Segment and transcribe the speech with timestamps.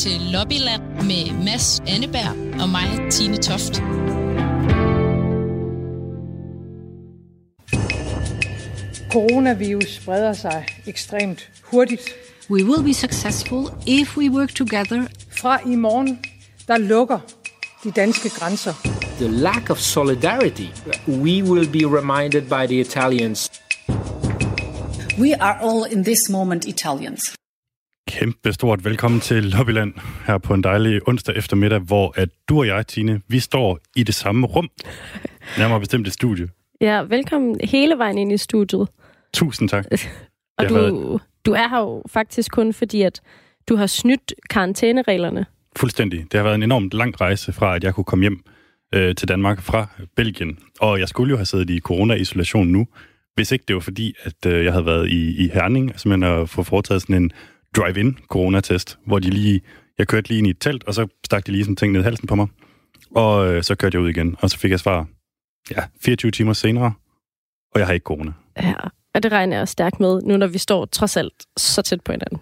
[0.00, 3.82] til Lobbyland med Mads Anneberg og mig, Tine Toft.
[9.12, 12.02] Coronavirus spreder sig ekstremt hurtigt.
[12.50, 15.02] We will be successful if we work together.
[15.40, 16.18] Fra i morgen,
[16.68, 17.18] der lukker
[17.84, 18.74] de danske grænser.
[19.18, 20.68] The lack of solidarity.
[21.08, 23.50] We will be reminded by the Italians.
[25.18, 27.39] We are all in this moment Italians.
[28.08, 29.94] Kæmpe stort velkommen til Lobbyland
[30.26, 34.02] her på en dejlig onsdag eftermiddag, hvor at du og jeg, Tine, vi står i
[34.02, 34.68] det samme rum.
[35.58, 36.48] Nærmere bestemt et studie.
[36.80, 38.88] Ja, velkommen hele vejen ind i studiet.
[39.34, 39.84] Tusind tak.
[40.58, 43.20] Og du, været- du er her jo faktisk kun fordi, at
[43.68, 45.46] du har snydt karantænereglerne.
[45.76, 46.20] Fuldstændig.
[46.32, 48.40] Det har været en enormt lang rejse fra, at jeg kunne komme hjem
[48.94, 49.86] øh, til Danmark fra
[50.16, 50.58] Belgien.
[50.80, 52.86] Og jeg skulle jo have siddet i corona-isolation nu,
[53.34, 56.48] hvis ikke det var fordi, at øh, jeg havde været i, i Herning, simpelthen at
[56.48, 57.32] få foretaget sådan en
[57.76, 59.60] drive-in coronatest, hvor de lige,
[59.98, 62.00] jeg kørte lige ind i et telt, og så stak de lige sådan ting ned
[62.00, 62.46] i halsen på mig.
[63.14, 65.06] Og øh, så kørte jeg ud igen, og så fik jeg svar
[65.70, 66.92] ja, 24 timer senere,
[67.74, 68.32] og jeg har ikke corona.
[68.62, 68.74] Ja,
[69.14, 72.12] og det regner jeg stærkt med, nu når vi står trods alt så tæt på
[72.12, 72.38] hinanden.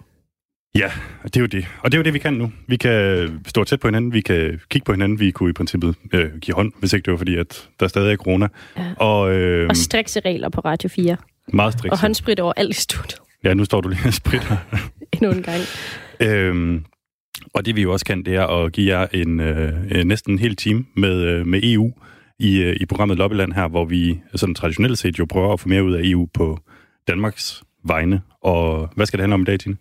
[0.75, 0.91] Ja,
[1.23, 1.67] det er jo det.
[1.83, 2.51] Og det er jo det, vi kan nu.
[2.67, 5.95] Vi kan stå tæt på hinanden, vi kan kigge på hinanden, vi kunne i princippet
[6.13, 8.47] øh, give hånd, hvis ikke det var fordi, at der stadig er corona.
[8.77, 8.93] Ja.
[8.97, 11.17] Og, øh, Og strikse regler på Radio 4.
[11.53, 11.91] meget strikt.
[11.91, 14.57] Og håndsprit over alt i studiet Ja, nu står du lige og spritter.
[15.13, 15.61] endnu en gang.
[16.19, 16.85] øhm,
[17.53, 20.33] og det vi jo også kan, det er at give jer en øh, øh, næsten
[20.33, 21.91] en hel time med, øh, med EU
[22.39, 25.69] i, øh, i programmet Lobbyland her, hvor vi sådan traditionelt set jo prøver at få
[25.69, 26.59] mere ud af EU på
[27.07, 28.21] Danmarks vegne.
[28.41, 29.77] Og hvad skal det handle om i dag, Tine?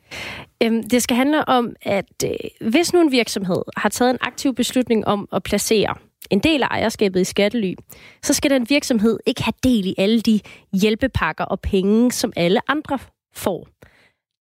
[0.63, 4.55] Øhm, det skal handle om, at øh, hvis nu en virksomhed har taget en aktiv
[4.55, 5.95] beslutning om at placere
[6.31, 7.75] en del af ejerskabet i skattely,
[8.23, 10.41] så skal den virksomhed ikke have del i alle de
[10.73, 12.99] hjælpepakker og penge, som alle andre
[13.35, 13.69] får.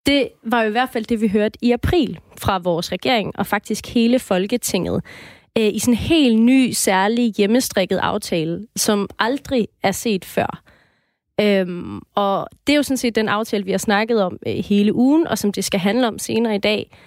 [0.08, 3.46] Det var jo i hvert fald det, vi hørte i april fra vores regering og
[3.46, 5.04] faktisk hele Folketinget
[5.58, 10.64] øh, i sådan en helt ny, særlig hjemmestrikket aftale, som aldrig er set før.
[11.42, 14.94] Øhm, og det er jo sådan set den aftale, vi har snakket om øh, hele
[14.94, 16.98] ugen, og som det skal handle om senere i dag.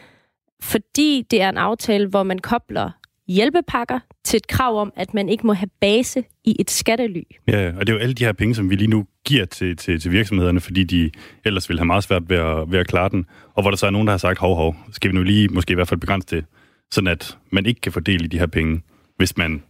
[0.62, 2.91] Fordi det er en aftale, hvor man kobler
[3.30, 7.22] hjælpepakker til et krav om, at man ikke må have base i et skattely.
[7.48, 9.76] Ja, og det er jo alle de her penge, som vi lige nu giver til,
[9.76, 11.10] til, til virksomhederne, fordi de
[11.44, 13.26] ellers vil have meget svært ved at, ved at klare den.
[13.54, 15.48] Og hvor der så er nogen, der har sagt, hov, hov, skal vi nu lige
[15.48, 16.44] måske i hvert fald begrænse det,
[16.92, 18.82] sådan at man ikke kan fordele de her penge,
[19.16, 19.62] hvis man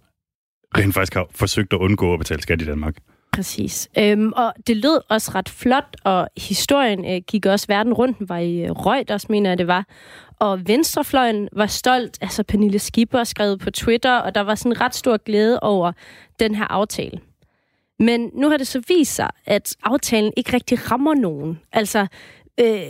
[0.78, 2.96] rent faktisk har forsøgt at undgå at betale skat i Danmark.
[3.32, 3.88] Præcis.
[3.98, 8.18] Øhm, og det lød også ret flot, og historien øh, gik også verden rundt.
[8.18, 9.86] Den var i øh, Reuters, mener jeg, det var.
[10.38, 12.18] Og Venstrefløjen var stolt.
[12.20, 15.92] Altså, Pernille Skipper skrev på Twitter, og der var sådan ret stor glæde over
[16.40, 17.20] den her aftale.
[17.98, 21.60] Men nu har det så vist sig, at aftalen ikke rigtig rammer nogen.
[21.72, 22.06] Altså,
[22.60, 22.80] øh,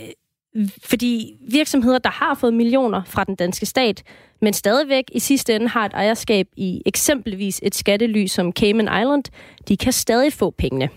[0.83, 4.03] fordi virksomheder, der har fået millioner fra den danske stat,
[4.41, 9.23] men stadigvæk i sidste ende har et ejerskab i eksempelvis et skattely som Cayman Island,
[9.67, 10.89] de kan stadig få pengene.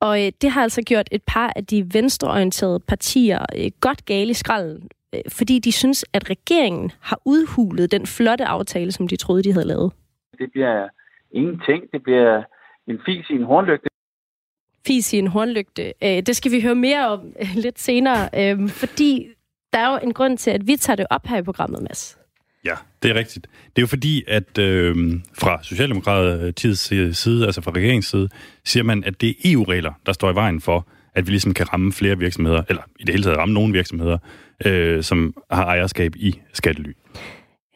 [0.00, 4.30] Og øh, det har altså gjort et par af de venstreorienterede partier øh, godt gale
[4.30, 9.16] i skralden, øh, fordi de synes, at regeringen har udhulet den flotte aftale, som de
[9.16, 9.92] troede, de havde lavet.
[10.38, 10.88] Det bliver
[11.30, 11.82] ingenting.
[11.92, 12.42] Det bliver
[12.86, 13.88] en fis i en hornlygte.
[14.86, 15.92] Fis i en hornlygte.
[16.02, 19.28] Øh, det skal vi høre mere om øh, lidt senere, øh, fordi
[19.72, 22.18] der er jo en grund til, at vi tager det op her i programmet, Mads.
[23.04, 23.46] Det er rigtigt.
[23.76, 28.28] Det er jo fordi, at øh, fra Socialdemokratiets side, altså fra regeringens side,
[28.64, 31.72] siger man, at det er EU-regler, der står i vejen for, at vi ligesom kan
[31.72, 34.18] ramme flere virksomheder, eller i det hele taget ramme nogle virksomheder,
[34.64, 36.92] øh, som har ejerskab i skattely.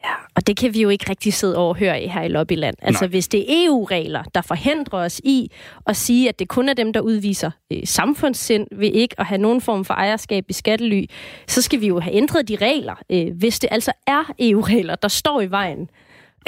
[0.03, 2.27] Ja, og det kan vi jo ikke rigtig sidde over og høre i her i
[2.27, 2.75] Lobbyland.
[2.81, 3.09] Altså, Nej.
[3.09, 5.51] hvis det er EU-regler, der forhindrer os i
[5.87, 9.41] at sige, at det kun er dem, der udviser øh, samfundssind ved ikke at have
[9.41, 11.05] nogen form for ejerskab i skattely,
[11.47, 15.07] så skal vi jo have ændret de regler, øh, hvis det altså er EU-regler, der
[15.07, 15.89] står i vejen.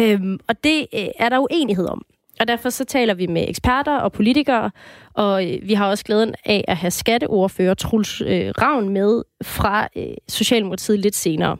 [0.02, 2.06] Øhm, og det øh, er der uenighed om.
[2.40, 4.72] Og derfor så taler vi med eksperter og politikere,
[5.14, 9.88] og øh, vi har også glæden af at have skatteordfører Truls øh, Ravn med fra
[9.96, 11.58] øh, Socialdemokratiet lidt senere.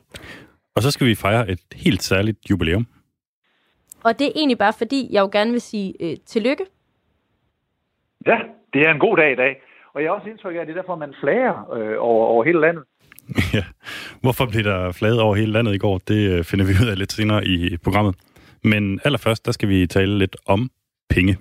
[0.76, 2.88] Og så skal vi fejre et helt særligt jubilæum.
[4.04, 6.66] Og det er egentlig bare fordi, jeg jo gerne vil sige øh, tillykke.
[8.26, 8.38] Ja,
[8.74, 9.62] det er en god dag i dag.
[9.94, 12.44] Og jeg har også indtryk af, at det er derfor, man flager øh, over, over
[12.44, 12.84] hele landet.
[13.58, 13.64] ja.
[14.22, 15.98] Hvorfor blev der flaget over hele landet i går?
[15.98, 18.16] Det øh, finder vi ud af lidt senere i programmet.
[18.64, 20.70] Men allerførst, der skal vi tale lidt om
[21.10, 21.38] penge.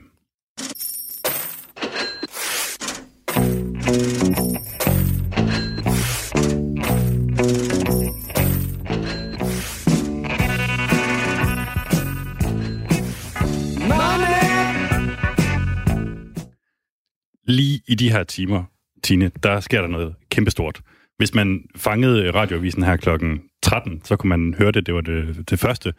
[17.90, 18.64] I de her timer,
[19.02, 20.80] Tine, der sker der noget kæmpestort.
[21.16, 25.50] Hvis man fangede radioavisen her klokken 13, så kunne man høre det, det var det,
[25.50, 25.92] det første,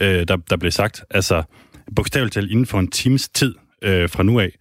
[0.00, 1.04] øh, der, der blev sagt.
[1.10, 1.42] Altså,
[1.96, 4.52] bogstaveligt talt inden for en times tid øh, fra nu af,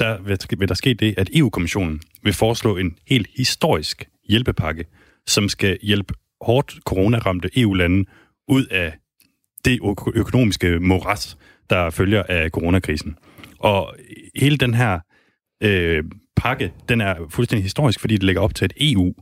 [0.00, 4.84] der vil, vil der ske det, at EU-kommissionen vil foreslå en helt historisk hjælpepakke,
[5.26, 8.04] som skal hjælpe hårdt coronaramte EU-lande
[8.48, 8.92] ud af
[9.64, 9.80] det
[10.14, 11.38] økonomiske moras,
[11.70, 13.18] der følger af coronakrisen.
[13.58, 13.94] Og
[14.36, 15.00] hele den her
[15.62, 16.04] øh,
[16.36, 19.14] pakke, den er fuldstændig historisk, fordi det lægger op til, at EU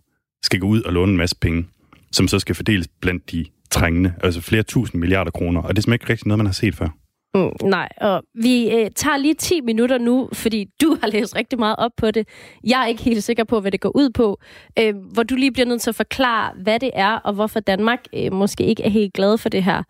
[0.43, 1.67] skal gå ud og låne en masse penge,
[2.13, 5.63] som så skal fordeles blandt de trængende, altså flere tusind milliarder kroner.
[5.63, 6.89] Og det er simpelthen ikke rigtig noget, man har set før.
[7.35, 11.59] Mm, nej, og vi øh, tager lige 10 minutter nu, fordi du har læst rigtig
[11.59, 12.29] meget op på det.
[12.65, 14.39] Jeg er ikke helt sikker på, hvad det går ud på.
[14.79, 18.01] Øh, hvor du lige bliver nødt til at forklare, hvad det er, og hvorfor Danmark
[18.15, 19.83] øh, måske ikke er helt glad for det her.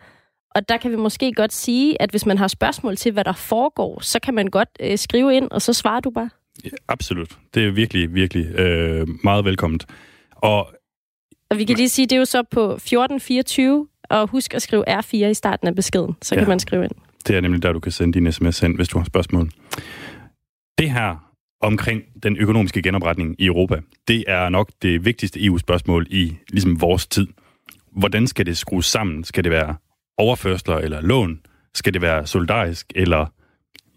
[0.54, 3.32] Og der kan vi måske godt sige, at hvis man har spørgsmål til, hvad der
[3.32, 6.30] foregår, så kan man godt øh, skrive ind, og så svarer du bare.
[6.64, 7.38] Ja, absolut.
[7.54, 9.86] Det er virkelig, virkelig øh, meget velkomment.
[10.30, 10.74] Og,
[11.50, 14.98] og vi kan lige sige, det er jo så på 1424, og husk at skrive
[14.98, 16.40] R4 i starten af beskeden, så ja.
[16.40, 16.92] kan man skrive ind.
[17.26, 19.50] Det er nemlig der, du kan sende din sms ind, hvis du har spørgsmål.
[20.78, 26.36] Det her omkring den økonomiske genopretning i Europa, det er nok det vigtigste EU-spørgsmål i
[26.48, 27.26] ligesom vores tid.
[27.96, 29.24] Hvordan skal det skrues sammen?
[29.24, 29.76] Skal det være
[30.18, 31.40] overførsler eller lån?
[31.74, 33.26] Skal det være solidarisk eller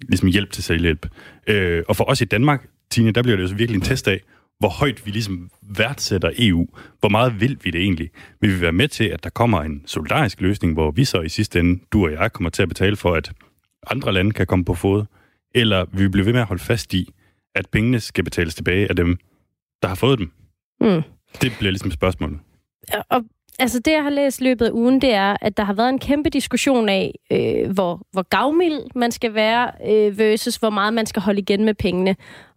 [0.01, 1.07] ligesom hjælp til selvhjælp?
[1.47, 4.21] Øh, og for os i Danmark, Tine, der bliver det jo virkelig en test af,
[4.59, 6.67] hvor højt vi ligesom værdsætter EU.
[6.99, 8.09] Hvor meget vil vi det egentlig?
[8.41, 11.29] Vil vi være med til, at der kommer en solidarisk løsning, hvor vi så i
[11.29, 13.31] sidste ende, du og jeg, kommer til at betale for, at
[13.87, 15.05] andre lande kan komme på fod?
[15.55, 17.13] Eller vil vi blive ved med at holde fast i,
[17.55, 19.17] at pengene skal betales tilbage af dem,
[19.81, 20.31] der har fået dem?
[20.81, 21.01] Mm.
[21.41, 22.39] Det bliver ligesom spørgsmålet.
[23.09, 23.23] Og
[23.59, 25.99] Altså det, jeg har læst løbet af ugen, det er, at der har været en
[25.99, 31.05] kæmpe diskussion af, øh, hvor, hvor gavmild man skal være, øh, versus hvor meget man
[31.05, 32.15] skal holde igen med pengene.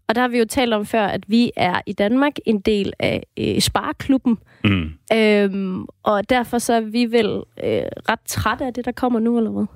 [0.08, 2.92] Og der har vi jo talt om før, at vi er i Danmark en del
[2.98, 4.38] af øh, Spareklubben.
[4.64, 4.90] Mm.
[5.12, 9.38] Øhm, og derfor så er vi vel øh, ret trætte af det, der kommer nu,
[9.38, 9.66] eller hvad?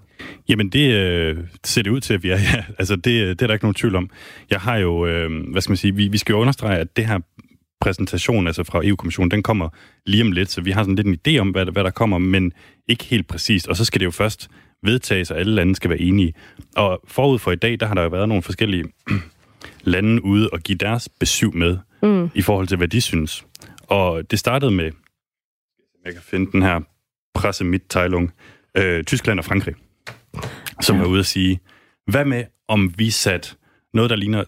[0.49, 2.39] Jamen, det, øh, ser det ud til, at vi er.
[2.55, 2.65] Ja.
[2.79, 4.11] Altså, det, det er der ikke nogen tvivl om.
[4.51, 7.07] Jeg har jo, øh, hvad skal man sige, vi, vi skal jo understrege, at det
[7.07, 7.19] her
[7.83, 9.69] præsentation altså fra EU-kommissionen, den kommer
[10.07, 12.19] lige om lidt, så vi har sådan lidt en idé om, hvad, hvad der kommer,
[12.19, 12.53] men
[12.89, 13.69] ikke helt præcist.
[13.69, 14.51] Og så skal det jo først
[14.83, 16.35] vedtages, og alle lande skal være enige.
[16.77, 18.85] Og forud for i dag, der har der jo været nogle forskellige
[19.95, 22.31] lande ude og give deres besøg med, mm.
[22.35, 23.47] i forhold til, hvad de synes.
[23.83, 24.91] Og det startede med,
[26.05, 26.81] jeg kan finde den her
[27.35, 28.33] presse Mitteilung,
[28.77, 29.75] øh, Tyskland og Frankrig,
[30.81, 31.03] som ja.
[31.03, 31.61] var ude at sige,
[32.07, 33.57] hvad med om vi sat
[33.95, 34.45] noget, der ligner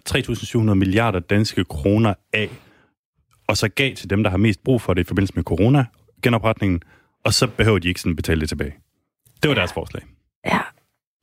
[0.68, 2.50] 3.700 milliarder danske kroner af,
[3.46, 6.82] og så gav til dem, der har mest brug for det i forbindelse med corona-genopretningen,
[7.24, 8.74] og så behøver de ikke sådan betale det tilbage.
[9.42, 9.58] Det var ja.
[9.60, 10.02] deres forslag.
[10.46, 10.60] Ja,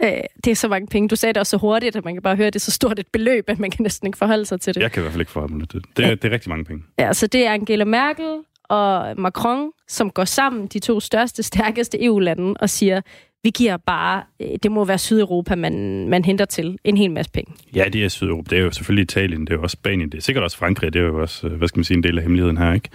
[0.04, 1.10] Øh, det er så mange penge.
[1.10, 2.72] Du sagde det også så hurtigt, at man kan bare høre, at det er så
[2.72, 4.82] stort et beløb, at man kan næsten ikke forholde sig til det.
[4.82, 5.98] Jeg kan i hvert fald ikke forholde mig til det.
[5.98, 6.16] Det er, ja.
[6.16, 6.84] det er rigtig mange penge.
[7.00, 12.04] Ja, så det er Angela Merkel og Macron, som går sammen, de to største, stærkeste
[12.04, 13.02] EU-lande, og siger,
[13.44, 17.32] vi giver bare, øh, det må være Sydeuropa, man, man henter til en hel masse
[17.32, 17.54] penge.
[17.76, 18.50] Ja, det er Sydeuropa.
[18.50, 20.94] Det er jo selvfølgelig Italien, det er jo også Spanien, det er sikkert også Frankrig,
[20.94, 22.90] det er jo også, øh, hvad skal man sige, en del af hemmeligheden her, ikke?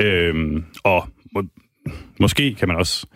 [0.00, 1.42] Øhm, og må,
[2.20, 3.06] måske kan man også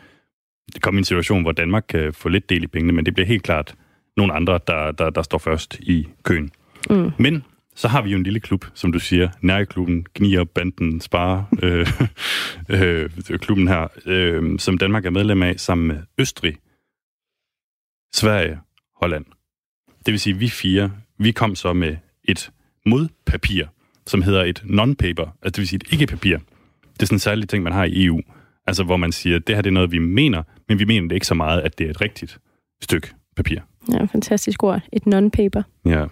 [0.81, 3.27] komme i en situation, hvor Danmark kan få lidt del i pengene, men det bliver
[3.27, 3.75] helt klart
[4.17, 6.51] nogle andre, der, der, der står først i køen.
[6.91, 7.11] Mm.
[7.19, 7.45] Men
[7.75, 11.87] så har vi jo en lille klub, som du siger, Nærklubben, Gnier, Banden, Spare, øh,
[12.81, 16.57] øh, klubben her, øh, som Danmark er medlem af, sammen med Østrig,
[18.23, 18.59] Sverige,
[19.01, 19.25] Holland.
[20.07, 22.51] Det vil sige, vi fire, vi kom så med et
[22.87, 23.65] modpapir,
[24.07, 26.39] som hedder et non-paper, altså det vil sige et ikke-papir.
[26.93, 28.21] Det er sådan en særlig ting, man har i EU,
[28.67, 31.09] Altså, hvor man siger, at det her det er noget, vi mener, men vi mener
[31.09, 32.39] det ikke så meget, at det er et rigtigt
[32.83, 33.61] stykke papir.
[33.93, 34.81] Ja, fantastisk ord.
[34.93, 35.63] Et non-paper.
[35.85, 36.07] Ja.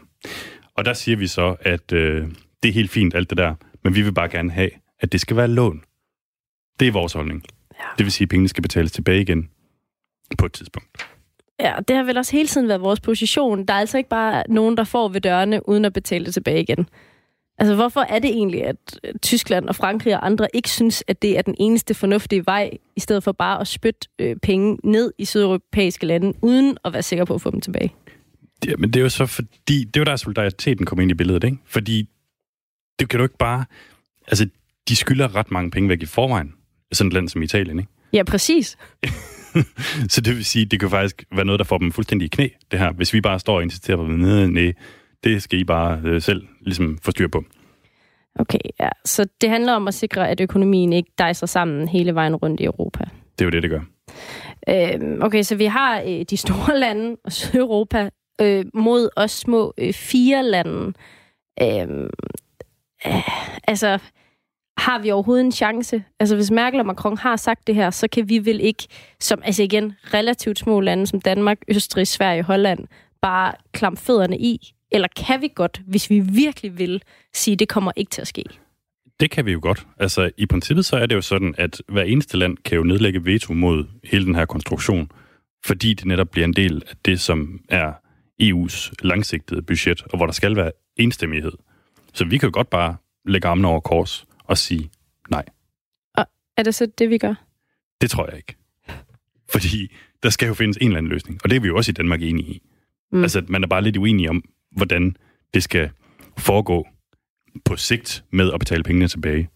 [0.74, 2.28] Og der siger vi så, at øh,
[2.62, 5.20] det er helt fint, alt det der, men vi vil bare gerne have, at det
[5.20, 5.82] skal være lån.
[6.80, 7.42] Det er vores holdning.
[7.78, 7.84] Ja.
[7.98, 9.50] Det vil sige, at pengene skal betales tilbage igen
[10.38, 11.06] på et tidspunkt.
[11.60, 13.64] Ja, det har vel også hele tiden været vores position.
[13.64, 16.62] Der er altså ikke bare nogen, der får ved dørene, uden at betale det tilbage
[16.62, 16.86] igen.
[17.58, 18.76] Altså, hvorfor er det egentlig, at
[19.22, 23.00] Tyskland og Frankrig og andre ikke synes, at det er den eneste fornuftige vej, i
[23.00, 27.24] stedet for bare at spytte øh, penge ned i sydeuropæiske lande, uden at være sikker
[27.24, 27.94] på at få dem tilbage?
[28.66, 31.14] Ja, men det er jo så fordi, det er jo der solidariteten kommer ind i
[31.14, 31.56] billedet, ikke?
[31.66, 32.08] Fordi
[32.98, 33.64] det kan du ikke bare...
[34.28, 34.48] Altså,
[34.88, 36.54] de skylder ret mange penge væk i forvejen,
[36.92, 37.90] sådan et land som Italien, ikke?
[38.12, 38.76] Ja, præcis.
[40.12, 42.48] så det vil sige, det kan faktisk være noget, der får dem fuldstændig i knæ,
[42.70, 42.92] det her.
[42.92, 44.72] Hvis vi bare står og insisterer på, nej,
[45.24, 47.44] det skal I bare øh, selv ligesom få styr på.
[48.34, 48.88] Okay, ja.
[49.04, 52.64] Så det handler om at sikre, at økonomien ikke dejser sammen hele vejen rundt i
[52.64, 53.04] Europa.
[53.38, 53.80] Det er jo det, det gør.
[54.68, 59.74] Øhm, okay, så vi har øh, de store lande og Sydeuropa øh, mod os små
[59.78, 60.92] øh, fire lande.
[61.62, 62.10] Øhm,
[63.06, 63.28] øh,
[63.68, 63.98] altså,
[64.80, 66.04] har vi overhovedet en chance?
[66.20, 68.86] Altså hvis Merkel og Macron har sagt det her, så kan vi vel ikke,
[69.20, 72.86] som altså igen relativt små lande som Danmark, Østrig, Sverige, Holland,
[73.22, 74.74] bare klampe fødderne i?
[74.92, 77.02] Eller kan vi godt, hvis vi virkelig vil,
[77.34, 78.44] sige, at det kommer ikke til at ske?
[79.20, 79.86] Det kan vi jo godt.
[79.98, 83.24] Altså, i princippet så er det jo sådan, at hver eneste land kan jo nedlægge
[83.24, 85.10] veto mod hele den her konstruktion,
[85.64, 87.92] fordi det netop bliver en del af det, som er
[88.42, 91.52] EU's langsigtede budget, og hvor der skal være enstemmighed.
[92.14, 94.90] Så vi kan jo godt bare lægge armene over kors og sige
[95.30, 95.44] nej.
[96.14, 96.26] Og
[96.56, 97.34] er det så det, vi gør?
[98.00, 98.56] Det tror jeg ikke.
[99.48, 99.92] Fordi
[100.22, 101.92] der skal jo findes en eller anden løsning, og det er vi jo også i
[101.92, 102.62] Danmark enige i.
[103.12, 103.22] Mm.
[103.22, 105.16] Altså, man er bare lidt uenig om, hvordan
[105.54, 105.90] det skal
[106.38, 106.88] foregå
[107.64, 109.50] på sigt med at betale pengene tilbage.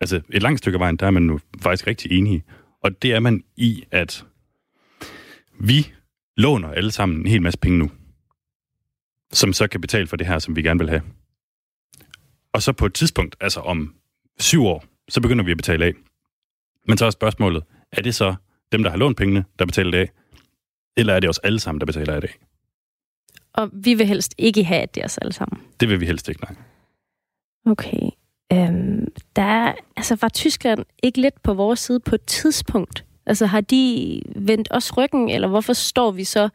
[0.00, 2.44] Altså, et langt stykke af vejen, der er man nu faktisk rigtig enige.
[2.82, 4.26] Og det er man i, at
[5.60, 5.92] vi
[6.36, 7.90] låner alle sammen en hel masse penge nu,
[9.32, 11.02] som så kan betale for det her, som vi gerne vil have.
[12.52, 13.97] Og så på et tidspunkt, altså om
[14.40, 15.92] syv år, så begynder vi at betale af.
[16.86, 18.34] Men så er spørgsmålet, er det så
[18.72, 20.10] dem, der har lånt pengene, der betaler det af?
[20.96, 22.38] Eller er det os alle sammen, der betaler af det af?
[23.52, 25.62] Og vi vil helst ikke have, at det er os alle sammen.
[25.80, 26.54] Det vil vi helst ikke, nej.
[27.66, 28.10] Okay.
[28.52, 33.04] Øhm, der, altså, var Tyskland ikke lidt på vores side på et tidspunkt?
[33.26, 36.48] Altså, har de vendt os ryggen, eller hvorfor står vi så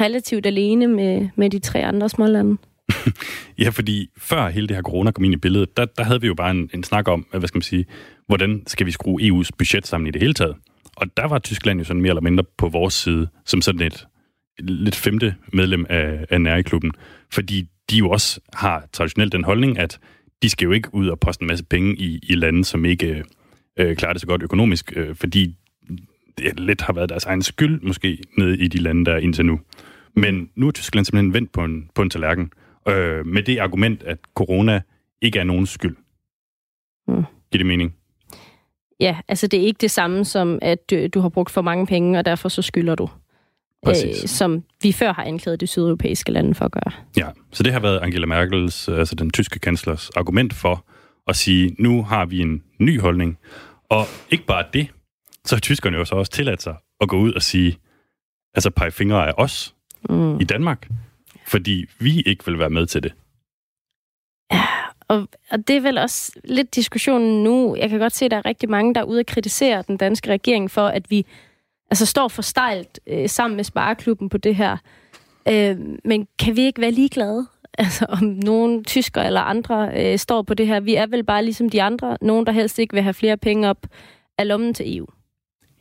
[0.00, 2.56] relativt alene med, med de tre andre smålande?
[3.62, 6.26] ja, fordi før hele det her corona kom ind i billedet, der, der havde vi
[6.26, 7.86] jo bare en, en snak om, hvad skal man sige,
[8.26, 10.56] hvordan skal vi skrue EU's budget sammen i det hele taget.
[10.96, 14.06] Og der var Tyskland jo sådan mere eller mindre på vores side, som sådan et
[14.58, 16.92] lidt femte medlem af, af næreklubben.
[17.32, 19.98] fordi de jo også har traditionelt den holdning, at
[20.42, 23.24] de skal jo ikke ud og poste en masse penge i, i lande, som ikke
[23.78, 25.56] øh, klarer det så godt økonomisk, øh, fordi
[26.38, 29.46] det lidt har været deres egen skyld, måske, nede i de lande, der er indtil
[29.46, 29.60] nu.
[30.16, 32.50] Men nu er Tyskland simpelthen vendt på en, på en tallerken,
[32.88, 34.80] øh, med det argument, at corona
[35.22, 35.96] ikke er nogens skyld.
[37.08, 37.14] Mm.
[37.52, 37.94] Giver det mening?
[39.00, 41.86] Ja, altså det er ikke det samme som, at du, du har brugt for mange
[41.86, 43.08] penge, og derfor så skylder du.
[43.88, 46.92] Øh, som vi før har anklaget de sydeuropæiske lande for at gøre.
[47.16, 50.84] Ja, så det har været Angela Merkels, altså den tyske kanslers argument for
[51.26, 53.38] at sige, nu har vi en ny holdning.
[53.90, 54.88] Og ikke bare det,
[55.44, 57.78] så har tyskerne jo så også tilladt sig at gå ud og sige,
[58.54, 59.74] altså pege fingre af os
[60.10, 60.40] mm.
[60.40, 60.88] i Danmark,
[61.48, 63.12] fordi vi ikke vil være med til det.
[64.52, 64.64] Ja,
[65.08, 67.76] og, og det er vel også lidt diskussionen nu.
[67.76, 69.96] Jeg kan godt se, at der er rigtig mange, der er ude og kritisere den
[69.96, 71.26] danske regering for, at vi
[71.90, 74.76] altså, står for stejlt øh, sammen med Spareklubben på det her.
[75.48, 77.46] Øh, men kan vi ikke være ligeglade?
[77.80, 80.80] Altså, om nogen tysker eller andre øh, står på det her.
[80.80, 82.16] Vi er vel bare ligesom de andre.
[82.20, 83.86] Nogen, der helst ikke vil have flere penge op
[84.38, 85.06] af lommen til EU.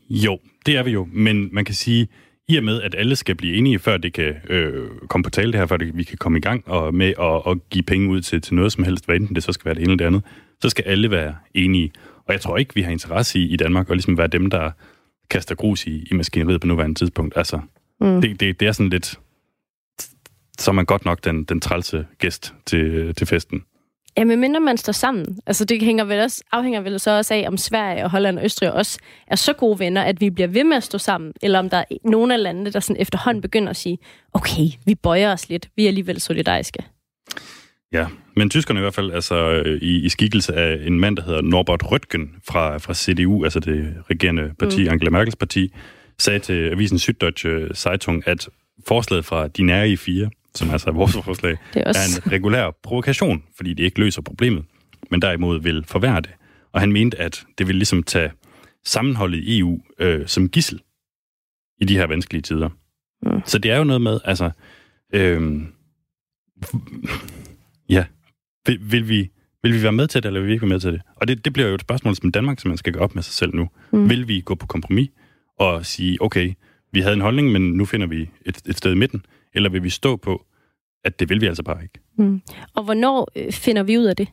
[0.10, 1.08] Jo, det er vi jo.
[1.12, 2.08] Men man kan sige,
[2.50, 5.52] i og med, at alle skal blive enige, før det kan øh, komme på tale
[5.52, 8.10] det her, før det, vi kan komme i gang og med at, at give penge
[8.10, 9.98] ud til, til noget som helst, hvad enten det så skal være det ene eller
[9.98, 10.24] det andet,
[10.62, 11.92] så skal alle være enige.
[12.26, 14.72] Og jeg tror ikke, vi har interesse i i Danmark at ligesom være dem, der
[15.30, 17.38] kaster grus i, i maskineriet på nuværende tidspunkt.
[17.38, 17.60] Altså,
[18.02, 18.22] mm.
[18.22, 19.20] det, det, det er sådan lidt,
[20.60, 23.64] så er man godt nok den, den trælse gæst til, til festen.
[24.18, 25.40] Ja, men mindre man står sammen.
[25.46, 28.46] Altså, det hænger vel også, afhænger vel så også af, om Sverige og Holland og
[28.46, 31.60] Østrig også er så gode venner, at vi bliver ved med at stå sammen, eller
[31.60, 33.98] om der er nogle af landene, der sådan efterhånden begynder at sige,
[34.34, 36.80] okay, vi bøjer os lidt, vi er alligevel solidariske.
[37.92, 38.06] Ja,
[38.36, 41.84] men tyskerne i hvert fald, altså i, i skikkelse af en mand, der hedder Norbert
[41.84, 44.90] Röttgen fra, fra CDU, altså det regerende parti, mm.
[44.90, 45.74] Angela Merkels parti,
[46.18, 48.50] sagde til avisen Süddeutsche Zeitung, at
[48.88, 52.22] forslaget fra De Nære i fire, som altså er vores forslag, det er, også...
[52.26, 54.66] er en regulær provokation, fordi det ikke løser problemet,
[55.12, 56.32] men derimod vil forværre det.
[56.74, 58.32] Og han mente, at det vil ligesom tage
[58.86, 60.82] sammenholdet i EU øh, som gissel
[61.82, 62.70] i de her vanskelige tider.
[63.24, 63.42] Mm.
[63.46, 64.52] Så det er jo noget med, altså...
[65.14, 65.62] Øh,
[67.90, 68.06] ja,
[68.66, 69.30] vil, vil, vi,
[69.64, 71.02] vil vi være med til det, eller vil vi ikke være med til det?
[71.16, 73.24] Og det, det bliver jo et spørgsmål, som Danmark som man skal gå op med
[73.24, 73.70] sig selv nu.
[73.92, 74.10] Mm.
[74.10, 75.10] Vil vi gå på kompromis
[75.60, 76.54] og sige, okay,
[76.92, 79.84] vi havde en holdning, men nu finder vi et, et sted i midten, eller vil
[79.84, 80.46] vi stå på,
[81.08, 82.00] at det vil vi altså bare ikke?
[82.16, 82.42] Mm.
[82.74, 84.28] Og hvornår øh, finder vi ud af det?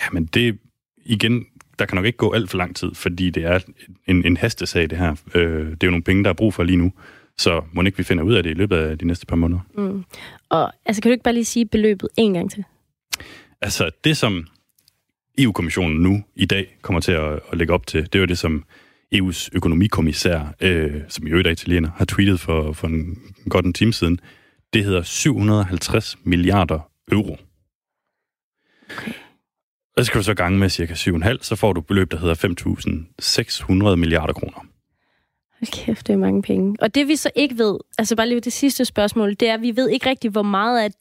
[0.00, 0.58] Jamen det,
[1.04, 1.46] igen,
[1.78, 3.60] der kan nok ikke gå alt for lang tid, fordi det er
[4.06, 5.16] en, en hastesag, det her.
[5.34, 6.92] Øh, det er jo nogle penge, der er brug for lige nu.
[7.38, 9.60] Så må ikke vi finder ud af det i løbet af de næste par måneder.
[9.76, 10.04] Mm.
[10.48, 12.64] Og altså, kan du ikke bare lige sige beløbet en gang til?
[13.60, 14.46] Altså, det som
[15.38, 18.38] EU-kommissionen nu i dag kommer til at, at lægge op til, det er jo det,
[18.38, 18.64] som
[19.14, 23.72] EU's økonomikommissær, øh, som i øvrigt er italiener, har tweetet for, for en, godt en
[23.72, 24.20] time siden.
[24.72, 27.36] Det hedder 750 milliarder euro.
[28.90, 29.12] Okay.
[29.96, 32.18] Og så skal du så gange med cirka 7,5, så får du et beløb, der
[32.18, 32.34] hedder
[33.92, 34.66] 5.600 milliarder kroner.
[35.58, 36.76] Hold kæft, det er mange penge.
[36.80, 39.62] Og det vi så ikke ved, altså bare lige det sidste spørgsmål, det er, at
[39.62, 40.92] vi ved ikke rigtig, hvor meget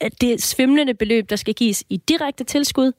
[0.00, 2.92] af, det svimlende beløb, der skal gives i direkte tilskud,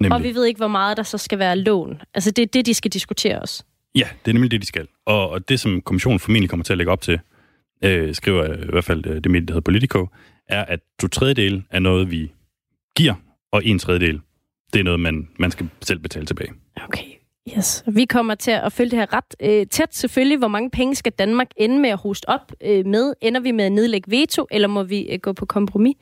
[0.00, 0.16] Nemlig.
[0.16, 2.02] Og vi ved ikke, hvor meget der så skal være lån.
[2.14, 3.64] Altså, det er det, de skal diskutere os.
[3.94, 4.86] Ja, det er nemlig det, de skal.
[5.06, 7.20] Og, og det, som kommissionen formentlig kommer til at lægge op til,
[7.84, 10.06] øh, skriver øh, i hvert fald øh, det medie, der hedder Politico,
[10.48, 12.32] er, at to tredjedel er noget, vi
[12.96, 13.14] giver,
[13.52, 14.20] og en tredjedel,
[14.72, 16.52] det er noget, man, man skal selv betale tilbage.
[16.84, 17.04] Okay.
[17.56, 17.84] Yes.
[17.86, 20.38] Vi kommer til at følge det her ret øh, tæt selvfølgelig.
[20.38, 23.14] Hvor mange penge skal Danmark ende med at hoste op øh, med?
[23.22, 25.96] Ender vi med at nedlægge veto, eller må vi øh, gå på kompromis?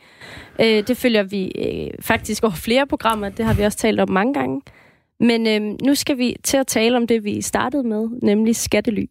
[0.61, 3.28] Øh, det følger vi øh, faktisk over flere programmer.
[3.28, 4.62] Det har vi også talt om mange gange.
[5.21, 9.06] Men øh, nu skal vi til at tale om det, vi startede med, nemlig skattely.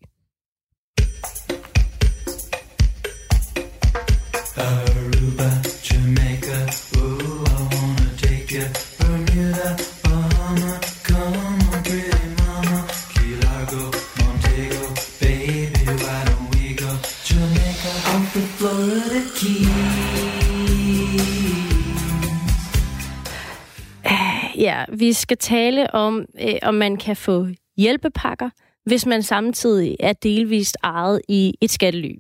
[25.06, 27.48] Vi skal tale om, øh, om man kan få
[27.78, 28.50] hjælpepakker,
[28.86, 32.16] hvis man samtidig er delvist ejet i et skattely.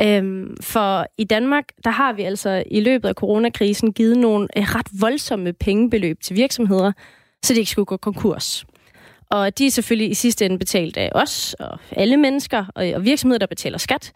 [0.00, 4.62] Øhm, for i Danmark, der har vi altså i løbet af coronakrisen givet nogle øh,
[4.62, 6.92] ret voldsomme pengebeløb til virksomheder,
[7.44, 8.66] så de ikke skulle gå konkurs.
[9.30, 13.04] Og de er selvfølgelig i sidste ende betalt af os og alle mennesker og, og
[13.04, 14.12] virksomheder, der betaler skat.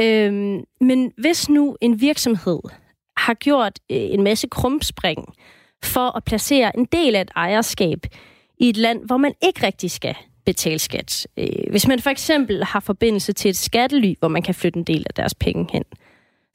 [0.00, 2.58] Øhm, men hvis nu en virksomhed
[3.16, 5.34] har gjort øh, en masse krumspring
[5.84, 7.98] for at placere en del af et ejerskab
[8.60, 11.26] i et land, hvor man ikke rigtig skal betale skat.
[11.36, 14.84] Øh, hvis man for eksempel har forbindelse til et skattely, hvor man kan flytte en
[14.84, 15.84] del af deres penge hen,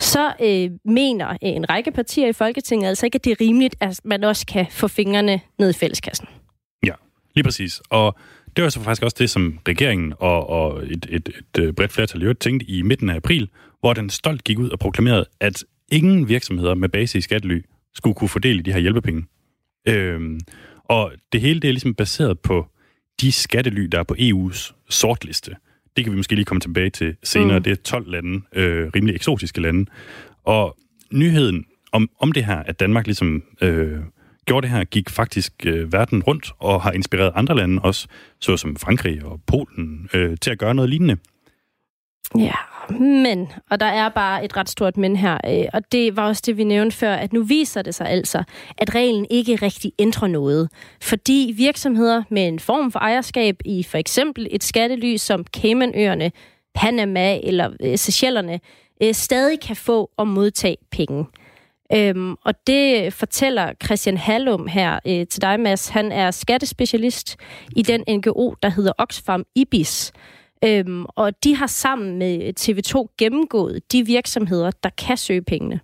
[0.01, 3.75] så øh, mener øh, en række partier i Folketinget altså ikke, at det er rimeligt,
[3.79, 6.27] at man også kan få fingrene ned i fælleskassen.
[6.85, 6.93] Ja,
[7.35, 7.81] lige præcis.
[7.89, 8.17] Og
[8.55, 11.91] det var så faktisk også det, som regeringen og, og et, et, et øh, bredt
[11.91, 15.25] flertal i øvrigt tænkte i midten af april, hvor den stolt gik ud og proklamerede,
[15.39, 17.61] at ingen virksomheder med base i skattely
[17.93, 19.25] skulle kunne fordele de her hjælpepenge.
[19.87, 20.39] Øhm,
[20.83, 22.65] og det hele det er ligesom baseret på
[23.21, 25.55] de skattely, der er på EU's sortliste.
[25.97, 27.59] Det kan vi måske lige komme tilbage til senere.
[27.59, 27.63] Mm.
[27.63, 29.85] Det er 12 lande, øh, rimelig eksotiske lande.
[30.43, 30.77] Og
[31.11, 33.99] nyheden om, om det her, at Danmark ligesom øh,
[34.45, 38.07] gjorde det her, gik faktisk øh, verden rundt og har inspireret andre lande også,
[38.39, 41.17] såsom Frankrig og Polen, øh, til at gøre noget lignende.
[42.37, 42.55] Ja,
[42.99, 46.43] men, og der er bare et ret stort men her, øh, og det var også
[46.45, 48.43] det, vi nævnte før, at nu viser det sig altså,
[48.77, 50.69] at reglen ikke rigtig ændrer noget.
[51.01, 56.31] Fordi virksomheder med en form for ejerskab i for eksempel et skattely som Caymanøerne,
[56.75, 58.59] Panama eller øh, Seychellerne,
[59.03, 61.25] øh, stadig kan få og modtage penge.
[61.93, 65.89] Øhm, og det fortæller Christian Hallum her øh, til dig, Mads.
[65.89, 67.37] Han er skattespecialist
[67.75, 70.11] i den NGO, der hedder Oxfam IBIS.
[70.65, 75.79] Øhm, og de har sammen med TV2 gennemgået de virksomheder, der kan søge pengene.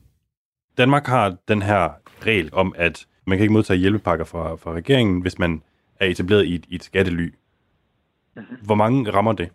[0.77, 1.89] Danmark har den her
[2.25, 5.63] regel om, at man kan ikke modtage hjælpepakker fra, fra regeringen, hvis man
[5.99, 7.33] er etableret i et, i et skattely.
[8.35, 8.57] Mm-hmm.
[8.65, 9.49] Hvor mange rammer det?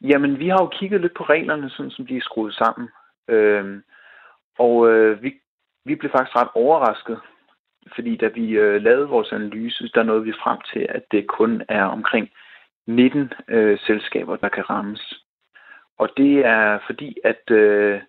[0.00, 2.88] Jamen, vi har jo kigget lidt på reglerne, sådan som de er skruet sammen.
[3.28, 3.82] Øhm,
[4.58, 5.34] og øh, vi,
[5.84, 7.18] vi blev faktisk ret overrasket,
[7.94, 11.62] fordi da vi øh, lavede vores analyse, der nåede vi frem til, at det kun
[11.68, 12.28] er omkring
[12.86, 15.22] 19 øh, selskaber, der kan rammes.
[15.98, 18.00] Og det er fordi, at øh,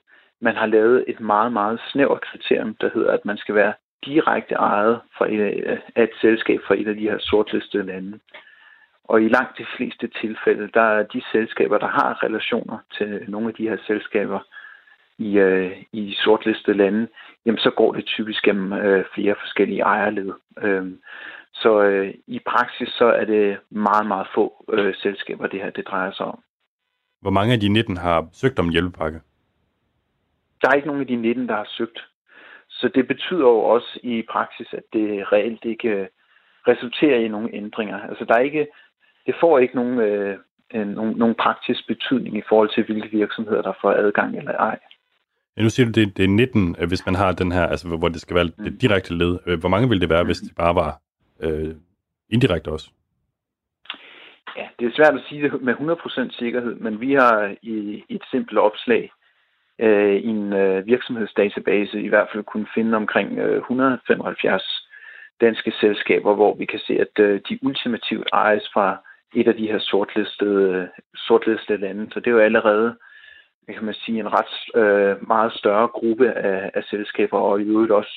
[0.41, 3.73] man har lavet et meget, meget snævert kriterium, der hedder, at man skal være
[4.05, 8.19] direkte ejet fra et, øh, af et selskab fra et af de her sortlistede lande.
[9.03, 13.47] Og i langt de fleste tilfælde, der er de selskaber, der har relationer til nogle
[13.47, 14.39] af de her selskaber
[15.17, 17.07] i, øh, i sortlistede lande,
[17.45, 20.31] jamen så går det typisk gennem øh, flere forskellige ejerled.
[20.61, 20.91] Øh,
[21.63, 25.87] så øh, i praksis så er det meget, meget få øh, selskaber, det her det
[25.87, 26.39] drejer sig om.
[27.21, 29.19] Hvor mange af de 19 har søgt om hjælpepakke?
[30.61, 31.99] Der er ikke nogen af de 19, der har søgt.
[32.69, 36.07] Så det betyder jo også i praksis, at det reelt ikke øh,
[36.67, 37.99] resulterer i nogle ændringer.
[38.09, 38.67] Altså der er ikke,
[39.25, 40.37] det får ikke nogen, øh,
[40.73, 44.79] nogen, nogen praktisk betydning i forhold til, hvilke virksomheder, der får adgang eller ej.
[45.57, 47.87] Ja, nu siger du, det, det er 19, øh, hvis man har den her, altså
[47.87, 49.39] hvor det skal være det direkte led.
[49.47, 51.02] Øh, hvor mange ville det være, hvis det bare var
[51.39, 51.75] øh,
[52.29, 52.89] indirekte også?
[54.57, 58.23] Ja, det er svært at sige det med 100% sikkerhed, men vi har i et
[58.31, 59.11] simpelt opslag
[59.79, 64.87] øh, i en øh, virksomhedsdatabase i hvert fald kunne finde omkring øh, 175
[65.41, 68.97] danske selskaber, hvor vi kan se, at øh, de ultimativt ejes fra
[69.35, 72.11] et af de her sortlistede, sortlistede lande.
[72.13, 72.95] Så det er jo allerede
[73.71, 77.91] kan man sige, en ret øh, meget større gruppe af, af selskaber, og i øvrigt
[77.91, 78.13] også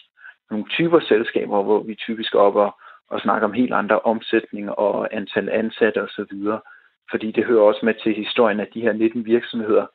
[0.50, 2.76] nogle typer selskaber, hvor vi typisk er oppe og,
[3.10, 6.34] og snakke om helt andre omsætninger og antal ansatte osv.
[7.10, 9.86] Fordi det hører også med til historien, at de her 19 virksomheder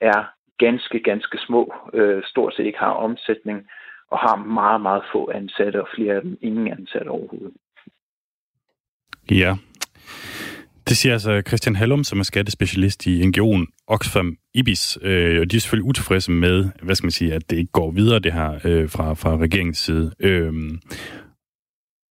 [0.00, 0.24] er
[0.58, 3.58] ganske, ganske små, øh, stort set ikke har omsætning,
[4.10, 7.56] og har meget, meget få ansatte, og flere af dem ingen ansatte overhovedet.
[9.30, 9.56] Ja.
[10.88, 14.98] Det siger altså Christian Hallum, som er skattespecialist i NGO'en Oxfam Ibis.
[15.02, 17.90] Øh, og de er selvfølgelig utilfredse med, hvad skal man sige, at det ikke går
[17.90, 20.12] videre, det her øh, fra, fra regeringens side.
[20.20, 20.52] Øh,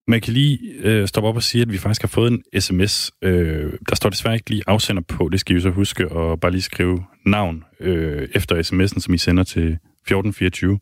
[0.10, 3.12] man kan lige øh, stoppe op og sige, at vi faktisk har fået en sms.
[3.22, 5.30] Øh, der står desværre ikke lige afsender på.
[5.30, 9.18] Det skal I så huske at bare lige skrive navn øh, efter sms'en, som I
[9.18, 10.80] sender til 1424.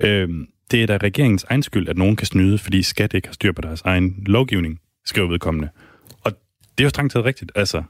[0.00, 0.28] Øh,
[0.70, 3.52] det er da regeringens egen skyld, at nogen kan snyde, fordi skat ikke har styr
[3.52, 5.68] på deres egen lovgivning, skriver vedkommende.
[6.24, 6.32] Og
[6.78, 7.52] det er jo strengt taget rigtigt.
[7.54, 7.82] Altså,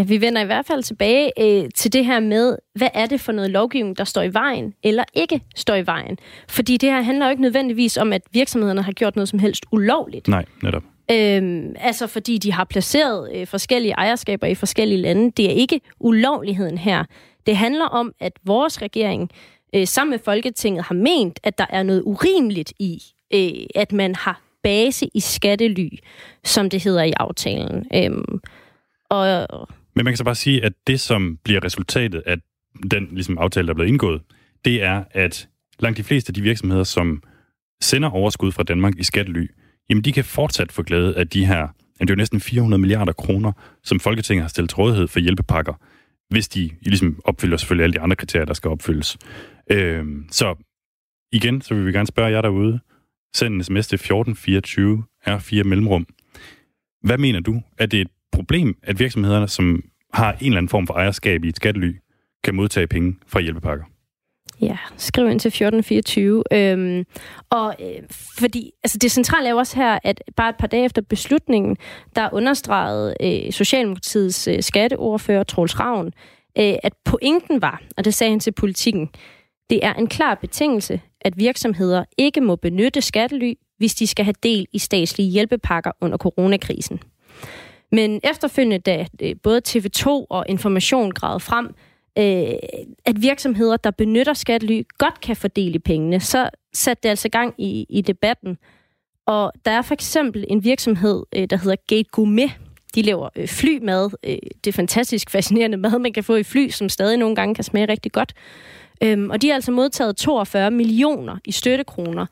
[0.00, 3.20] Ja, vi vender i hvert fald tilbage øh, til det her med, hvad er det
[3.20, 6.18] for noget lovgivning, der står i vejen, eller ikke står i vejen.
[6.48, 9.64] Fordi det her handler jo ikke nødvendigvis om, at virksomhederne har gjort noget som helst
[9.72, 10.28] ulovligt.
[10.28, 10.82] Nej, netop.
[11.10, 15.30] Øhm, altså fordi de har placeret øh, forskellige ejerskaber i forskellige lande.
[15.30, 17.04] Det er ikke ulovligheden her.
[17.46, 19.30] Det handler om, at vores regering
[19.74, 23.02] øh, sammen med Folketinget har ment, at der er noget urimeligt i,
[23.34, 25.88] øh, at man har base i skattely,
[26.44, 27.86] som det hedder i aftalen.
[27.94, 28.40] Øhm,
[29.10, 29.48] og
[29.94, 32.36] men man kan så bare sige, at det, som bliver resultatet af
[32.90, 34.22] den ligesom, aftale, der er blevet indgået,
[34.64, 35.48] det er, at
[35.78, 37.22] langt de fleste af de virksomheder, som
[37.82, 39.50] sender overskud fra Danmark i skattely,
[39.90, 41.68] jamen de kan fortsat få glæde af de her,
[42.00, 43.52] det er jo næsten 400 milliarder kroner,
[43.84, 45.74] som Folketinget har stillet til rådighed for hjælpepakker,
[46.30, 49.18] hvis de ligesom opfylder selvfølgelig alle de andre kriterier, der skal opfyldes.
[49.70, 50.54] Øh, så
[51.32, 52.80] igen, så vil vi gerne spørge jer derude.
[53.34, 56.06] Send en sms til 1424 R4 Mellemrum.
[57.02, 57.62] Hvad mener du?
[57.78, 59.82] Er det et problem, at virksomhederne, som
[60.14, 61.96] har en eller anden form for ejerskab i et skattely,
[62.44, 63.84] kan modtage penge fra hjælpepakker?
[64.60, 66.44] Ja, skriv ind til 1424.
[66.52, 67.04] Øhm,
[67.50, 68.02] og øh,
[68.38, 71.76] fordi, altså det centrale er jo også her, at bare et par dage efter beslutningen,
[72.16, 76.06] der understregede øh, Socialdemokratiets øh, skatteordfører, Troels Ravn,
[76.58, 79.10] øh, at pointen var, og det sagde han til politikken,
[79.70, 84.34] det er en klar betingelse, at virksomheder ikke må benytte skattely, hvis de skal have
[84.42, 87.00] del i statslige hjælpepakker under coronakrisen.
[87.92, 91.66] Men efterfølgende, da øh, både TV2 og Information gravede frem,
[92.18, 92.54] øh,
[93.04, 97.86] at virksomheder, der benytter skattely, godt kan fordele pengene, så satte det altså gang i,
[97.88, 98.58] i debatten.
[99.26, 102.50] Og der er for eksempel en virksomhed, øh, der hedder Gate Gourmet.
[102.94, 104.10] De laver øh, flymad.
[104.24, 107.54] Øh, det er fantastisk fascinerende mad, man kan få i fly, som stadig nogle gange
[107.54, 108.34] kan smage rigtig godt.
[109.02, 112.26] Øhm, og de har altså modtaget 42 millioner i støttekroner,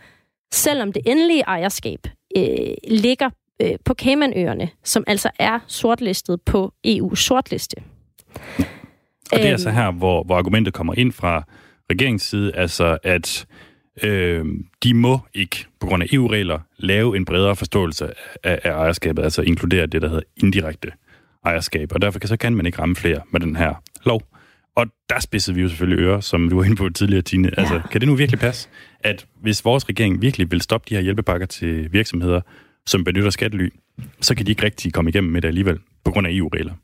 [0.52, 3.30] selvom det endelige ejerskab øh, ligger
[3.62, 7.76] øh, på Caymanøerne, som altså er sortlistet på EU's sortliste.
[9.32, 11.44] Og det er altså her, hvor, hvor argumentet kommer ind fra
[11.90, 13.46] regeringens side, altså at
[14.02, 14.44] øh,
[14.82, 18.10] de må ikke, på grund af EU-regler, lave en bredere forståelse
[18.44, 20.92] af, af ejerskabet, altså inkludere det, der hedder indirekte
[21.44, 21.92] ejerskab.
[21.92, 24.22] Og derfor kan, så kan man ikke ramme flere med den her lov.
[24.76, 27.50] Og der spidsede vi jo selvfølgelig ører, som du var inde på tidligere, Tine.
[27.56, 27.60] Ja.
[27.60, 28.68] Altså, kan det nu virkelig passe,
[29.00, 32.40] at hvis vores regering virkelig vil stoppe de her hjælpepakker til virksomheder,
[32.88, 33.68] som benytter skattely,
[34.20, 36.74] så kan de ikke rigtig komme igennem med det alligevel, på grund af EU-regler.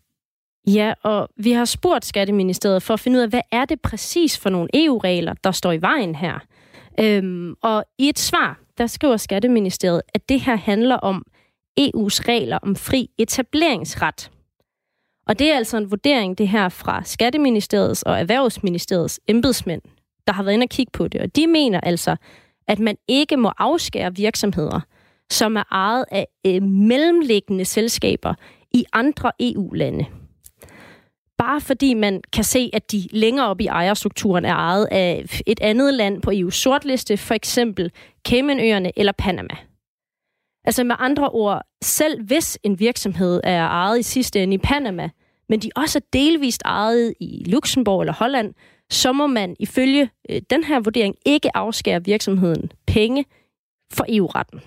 [0.66, 4.38] Ja, og vi har spurgt Skatteministeriet for at finde ud af, hvad er det præcis
[4.38, 6.38] for nogle EU-regler, der står i vejen her.
[7.00, 11.24] Øhm, og i et svar, der skriver Skatteministeriet, at det her handler om
[11.80, 14.30] EU's regler om fri etableringsret.
[15.26, 19.82] Og det er altså en vurdering, det her fra Skatteministeriets og Erhvervsministeriets embedsmænd,
[20.26, 21.20] der har været inde og kigge på det.
[21.20, 22.16] Og de mener altså,
[22.68, 24.80] at man ikke må afskære virksomheder,
[25.30, 28.34] som er ejet af øh, mellemliggende selskaber
[28.72, 30.06] i andre EU-lande.
[31.38, 35.60] Bare fordi man kan se, at de længere op i ejerstrukturen er ejet af et
[35.60, 37.92] andet land på EU's sortliste, for eksempel
[38.28, 39.54] Caymanøerne eller Panama.
[40.64, 45.10] Altså med andre ord, selv hvis en virksomhed er ejet i sidste ende i Panama,
[45.48, 48.54] men de også er delvist ejet i Luxembourg eller Holland,
[48.90, 53.24] så må man ifølge øh, den her vurdering ikke afskære virksomheden penge
[53.92, 54.60] for EU-retten.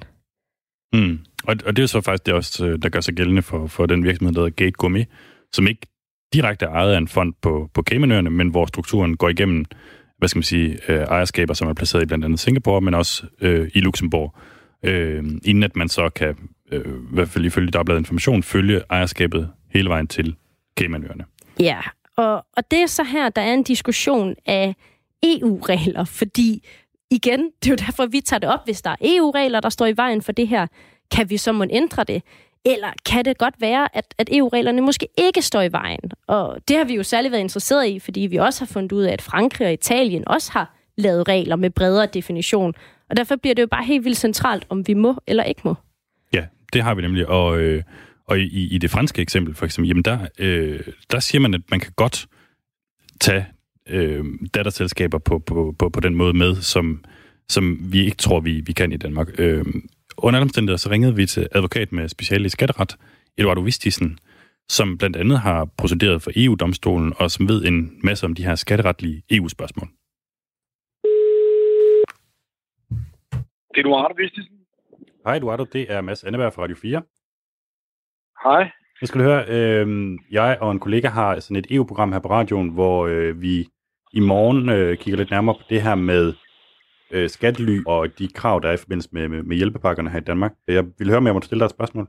[0.93, 1.19] Mm.
[1.43, 3.85] Og, og det er så faktisk det også, øh, der gør sig gældende for, for
[3.85, 5.07] den virksomhed, der hedder Gate Gourmet,
[5.53, 5.87] som ikke
[6.33, 9.65] direkte er ejet af en fond på, på Caymanøerne, men hvor strukturen går igennem,
[10.17, 13.25] hvad skal man sige, øh, ejerskaber, som er placeret i blandt andet Singapore, men også
[13.41, 14.35] øh, i Luxembourg,
[14.83, 16.35] øh, inden at man så kan,
[16.71, 20.35] øh, i hvert fald ifølge Dagbladet Information, følge ejerskabet hele vejen til
[20.79, 21.25] Caymanøerne.
[21.59, 21.79] Ja,
[22.17, 24.75] og, og det er så her, der er en diskussion af
[25.23, 26.67] EU-regler, fordi
[27.11, 29.85] igen, det er jo derfor, vi tager det op, hvis der er EU-regler, der står
[29.85, 30.67] i vejen for det her,
[31.11, 32.23] kan vi så må ændre det?
[32.65, 36.11] Eller kan det godt være, at, at EU-reglerne måske ikke står i vejen?
[36.27, 39.03] Og det har vi jo særligt været interesseret i, fordi vi også har fundet ud
[39.03, 42.73] af, at Frankrig og Italien også har lavet regler med bredere definition.
[43.09, 45.75] Og derfor bliver det jo bare helt vildt centralt, om vi må eller ikke må.
[46.33, 47.27] Ja, det har vi nemlig.
[47.27, 47.83] Og, øh,
[48.25, 50.79] og i, i det franske eksempel, for eksempel, jamen der, øh,
[51.11, 52.27] der siger man, at man kan godt
[53.19, 53.45] tage
[53.89, 57.03] øh, datterselskaber på, på, på, på den måde med, som,
[57.49, 59.27] som vi ikke tror, vi, vi kan i Danmark.
[59.37, 59.65] Øh,
[60.17, 62.97] under alle omstændigheder, så ringede vi til advokat med speciale i skatteret,
[63.37, 64.19] Eduardo Vistisen,
[64.69, 68.55] som blandt andet har procederet for EU-domstolen, og som ved en masse om de her
[68.55, 69.87] skatteretlige EU-spørgsmål.
[73.75, 74.57] Eduardo Vistisen.
[75.25, 77.01] Hej Eduardo, det er Mads Anneberg fra Radio 4.
[78.43, 78.71] Hej.
[79.01, 82.69] Jeg skulle høre, øh, jeg og en kollega har sådan et EU-program her på radioen,
[82.69, 83.67] hvor øh, vi
[84.17, 86.33] i morgen øh, kigger lidt nærmere på det her med
[87.11, 90.23] øh, skattely og de krav, der er i forbindelse med, med, med hjælpepakkerne her i
[90.23, 90.53] Danmark.
[90.67, 92.07] Jeg vil høre, om jeg må stille dig et spørgsmål.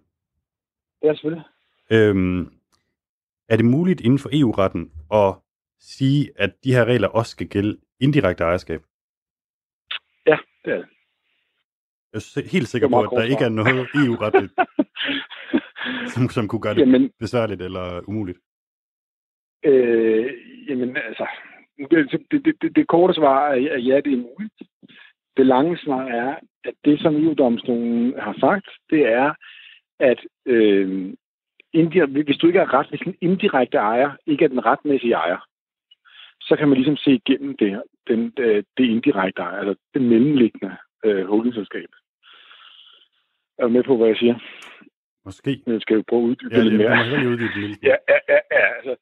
[1.02, 1.44] Ja, selvfølgelig.
[1.92, 2.40] Øhm,
[3.48, 5.34] er det muligt inden for EU-retten at
[5.80, 8.82] sige, at de her regler også skal gælde indirekte ejerskab?
[10.26, 10.86] Ja, det er det.
[12.12, 14.52] Jeg er helt sikker på, at der ikke er noget EU-retligt,
[16.12, 18.38] som, som kunne gøre det jamen, besværligt eller umuligt.
[19.64, 20.32] Øh,
[20.68, 21.26] jamen altså,
[21.78, 24.54] det, det, det, det korte svar er, at ja, det er muligt.
[25.36, 29.34] Det lange svar er, at det, som EU-domstolen har sagt, det er,
[30.00, 31.14] at øh,
[32.24, 35.46] hvis du ikke er ret, hvis en indirekte ejer ikke er den retmæssige ejer,
[36.40, 40.76] så kan man ligesom se igennem det, den, øh, det indirekte ejer, altså det mellemliggende
[41.04, 41.88] øh, holdingselskab.
[43.58, 44.38] Er du med på, hvad jeg siger?
[45.24, 45.62] Måske.
[45.66, 46.90] Jeg skal jo prøve at uddybe ja, lidt mere.
[47.82, 48.96] Ja, ja, ja, ja, altså,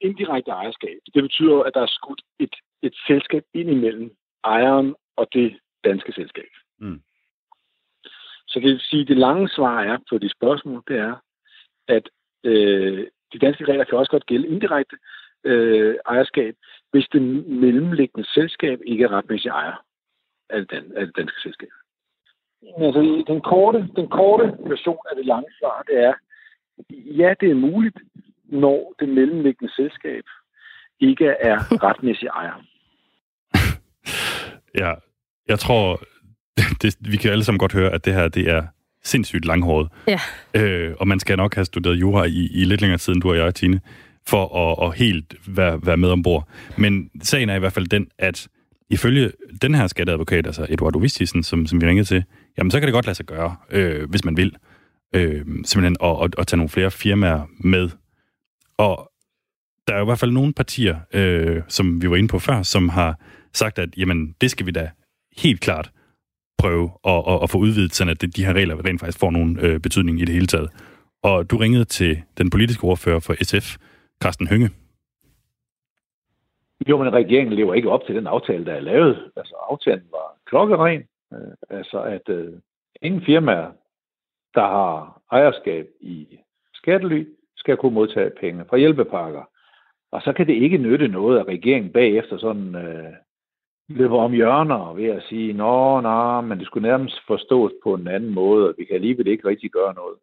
[0.00, 5.28] indirekte ejerskab, det betyder, at der er skudt et, et selskab ind imellem ejeren og
[5.32, 6.50] det danske selskab.
[6.78, 7.02] Mm.
[8.48, 11.16] Så det vil sige, at det lange svar er på det spørgsmål, det er,
[11.88, 12.10] at
[12.44, 14.96] øh, de danske regler kan også godt gælde indirekte
[15.44, 16.54] øh, ejerskab,
[16.90, 19.84] hvis det mellemliggende selskab ikke er retmæssig ejer
[20.50, 21.68] af det, dan- af det danske selskab.
[22.78, 26.14] Altså, den korte, den korte version af det lange svar, det er,
[26.90, 27.98] ja, det er muligt,
[28.48, 30.24] når det mellemliggende selskab
[31.00, 32.64] ikke er retmæssig ejer.
[34.74, 34.92] ja,
[35.48, 36.02] jeg tror,
[36.82, 38.62] det, vi kan alle sammen godt høre, at det her det er
[39.02, 39.88] sindssygt langhåret.
[40.06, 40.20] Ja.
[40.54, 43.30] Øh, og man skal nok have studeret jura i, i lidt længere tid, end du
[43.30, 43.80] og jeg, Tine,
[44.26, 46.48] for at, at helt være, være med ombord.
[46.78, 48.48] Men sagen er i hvert fald den, at
[48.90, 49.32] ifølge
[49.62, 52.24] den her skatteadvokat, altså Eduardo Vistisen, som, som vi ringede til,
[52.58, 54.56] jamen så kan det godt lade sig gøre, øh, hvis man vil,
[55.14, 57.90] øh, simpelthen at, at, at tage nogle flere firmaer med.
[58.78, 59.12] Og
[59.86, 62.62] der er jo i hvert fald nogle partier, øh, som vi var inde på før,
[62.62, 63.20] som har
[63.52, 64.90] sagt, at jamen, det skal vi da
[65.36, 65.90] helt klart
[66.58, 69.58] prøve at, at, at få udvidet, sådan at de her regler rent faktisk får nogen
[69.60, 70.70] øh, betydning i det hele taget.
[71.22, 73.76] Og du ringede til den politiske ordfører for SF,
[74.22, 74.70] Carsten Hønge.
[76.88, 79.30] Jo, men regeringen lever ikke op til den aftale, der er lavet.
[79.36, 81.02] Altså, aftalen var klokkeren.
[81.32, 82.52] Øh, altså, at øh,
[83.02, 83.70] ingen firmaer,
[84.54, 86.38] der har ejerskab i
[86.74, 87.26] skattely,
[87.58, 89.42] skal kunne modtage penge fra hjælpepakker.
[90.12, 93.12] Og så kan det ikke nytte noget, at regeringen bagefter sådan øh,
[93.88, 98.08] løber om hjørner ved at sige, nå, nå, men det skulle nærmest forstås på en
[98.08, 100.18] anden måde, og vi kan alligevel ikke rigtig gøre noget.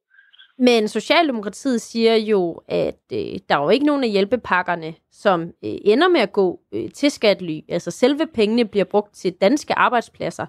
[0.57, 5.77] Men Socialdemokratiet siger jo, at øh, der er jo ikke nogen af hjælpepakkerne, som øh,
[5.85, 7.59] ender med at gå øh, til skattely.
[7.69, 10.45] Altså selve pengene bliver brugt til danske arbejdspladser.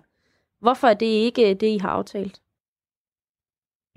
[0.61, 2.41] Hvorfor er det ikke øh, det, I har aftalt?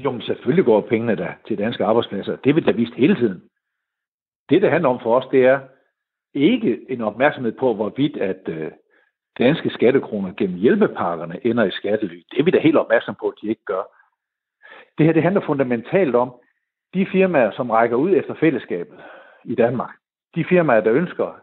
[0.04, 2.36] Jo, men selvfølgelig går pengene der til danske arbejdspladser.
[2.36, 3.44] Det vil da vist hele tiden.
[4.50, 5.60] Det, det handler om for os, det er
[6.34, 8.72] ikke en opmærksomhed på, hvorvidt at øh,
[9.40, 12.24] danske skattekroner gennem hjælpepakkerne ender i skattely.
[12.32, 13.84] Det er vi da helt opmærksom på, at de ikke gør.
[14.98, 16.34] Det her det handler fundamentalt om
[16.94, 19.00] de firmaer, som rækker ud efter fællesskabet
[19.44, 19.96] i Danmark.
[20.36, 21.40] De firmaer, der ønsker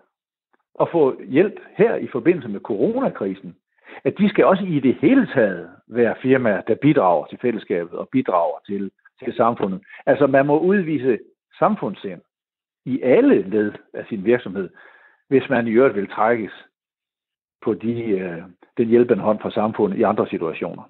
[0.81, 3.57] at få hjælp her i forbindelse med coronakrisen,
[4.05, 8.09] at de skal også i det hele taget være firmaer, der bidrager til fællesskabet og
[8.09, 8.90] bidrager til,
[9.25, 9.81] til samfundet.
[10.07, 11.18] Altså man må udvise
[11.59, 12.20] samfundssind
[12.85, 14.70] i alle led af sin virksomhed,
[15.29, 16.53] hvis man i øvrigt vil trækkes
[17.64, 18.42] på de, øh,
[18.77, 20.83] den hjælpende hånd fra samfundet i andre situationer.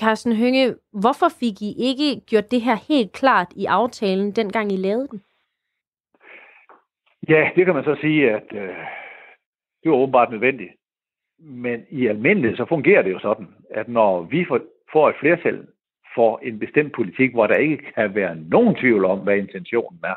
[0.00, 4.76] Carsten Hønge, hvorfor fik I ikke gjort det her helt klart i aftalen, dengang I
[4.76, 5.22] lavede den?
[7.28, 8.76] Ja, det kan man så sige, at øh,
[9.82, 10.70] det var åbenbart nødvendigt.
[11.44, 14.46] Men i almindelighed så fungerer det jo sådan, at når vi
[14.92, 15.66] får et flertal
[16.14, 20.14] for en bestemt politik, hvor der ikke kan være nogen tvivl om, hvad intentionen er,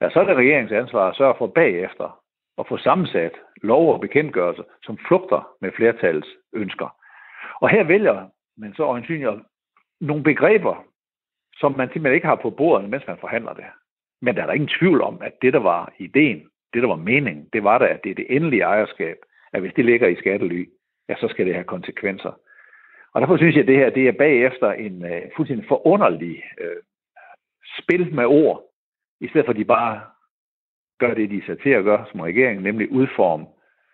[0.00, 2.20] ja, så er det regeringens ansvar at sørge for bagefter
[2.58, 3.32] at få sammensat
[3.62, 6.96] lov og bekendtgørelser, som flugter med flertallets ønsker.
[7.60, 9.30] Og her vælger man så øjensynligt
[10.00, 10.84] nogle begreber,
[11.56, 13.64] som man simpelthen ikke har på bordet, mens man forhandler det.
[14.22, 16.96] Men der er der ingen tvivl om, at det, der var ideen, det, der var
[16.96, 19.16] meningen, det var da, at det er det endelige ejerskab,
[19.52, 20.68] at hvis det ligger i skattely,
[21.08, 22.32] ja, så skal det have konsekvenser.
[23.12, 26.82] Og derfor synes jeg, at det her det er bagefter en uh, fuldstændig forunderlig uh,
[27.82, 28.64] spil med ord,
[29.20, 30.00] i stedet for at de bare
[30.98, 33.46] gør det, de er sat til at gøre som regering, nemlig udforme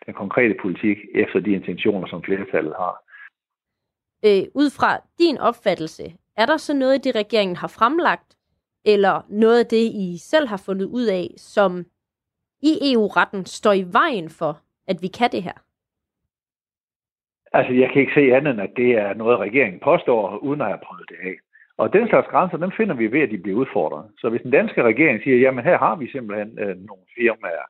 [0.07, 2.95] den konkrete politik efter de intentioner, som flertallet har.
[4.27, 6.05] Øh, ud fra din opfattelse,
[6.37, 8.37] er der så noget, det regeringen har fremlagt,
[8.85, 11.85] eller noget af det, I selv har fundet ud af, som
[12.63, 15.59] i EU-retten står i vejen for, at vi kan det her?
[17.53, 20.67] Altså, jeg kan ikke se andet end, at det er noget, regeringen påstår, uden at
[20.67, 21.37] have prøvet det af.
[21.77, 24.05] Og den slags grænser, dem finder vi ved, at de bliver udfordret.
[24.19, 27.67] Så hvis den danske regering siger, jamen her har vi simpelthen øh, nogle firmaer,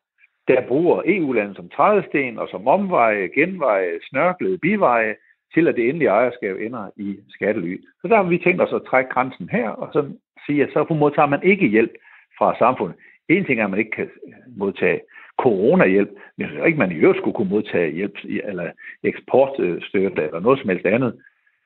[0.49, 5.15] der bruger EU-landet som trædesten og som omveje, genveje, snørklede biveje,
[5.55, 7.81] til at det endelige ejerskab ender i skattely.
[8.03, 10.11] Så der har vi tænkt os at trække grænsen her, og så
[10.47, 11.93] sige, at så modtager man ikke hjælp
[12.39, 12.97] fra samfundet.
[13.29, 14.11] En ting er, at man ikke kan
[14.57, 15.01] modtage
[15.39, 18.71] coronahjælp, men det er ikke, man i øvrigt skulle kunne modtage hjælp eller
[19.03, 21.21] eksportstøtte eller noget som helst andet.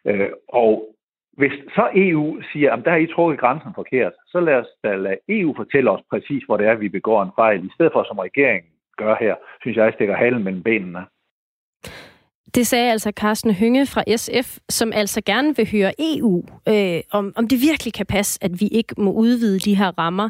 [0.07, 0.95] Øh, og
[1.39, 4.97] hvis så EU siger, at der har I trukket grænsen forkert, så lad os da
[4.97, 8.05] lade EU fortælle os præcis, hvor det er, vi begår en fejl, i stedet for
[8.05, 11.07] som regeringen gør her, synes jeg, stikker halen mellem benene.
[12.55, 17.33] Det sagde altså Carsten Hynge fra SF, som altså gerne vil høre EU, øh, om,
[17.37, 20.29] om det virkelig kan passe, at vi ikke må udvide de her rammer.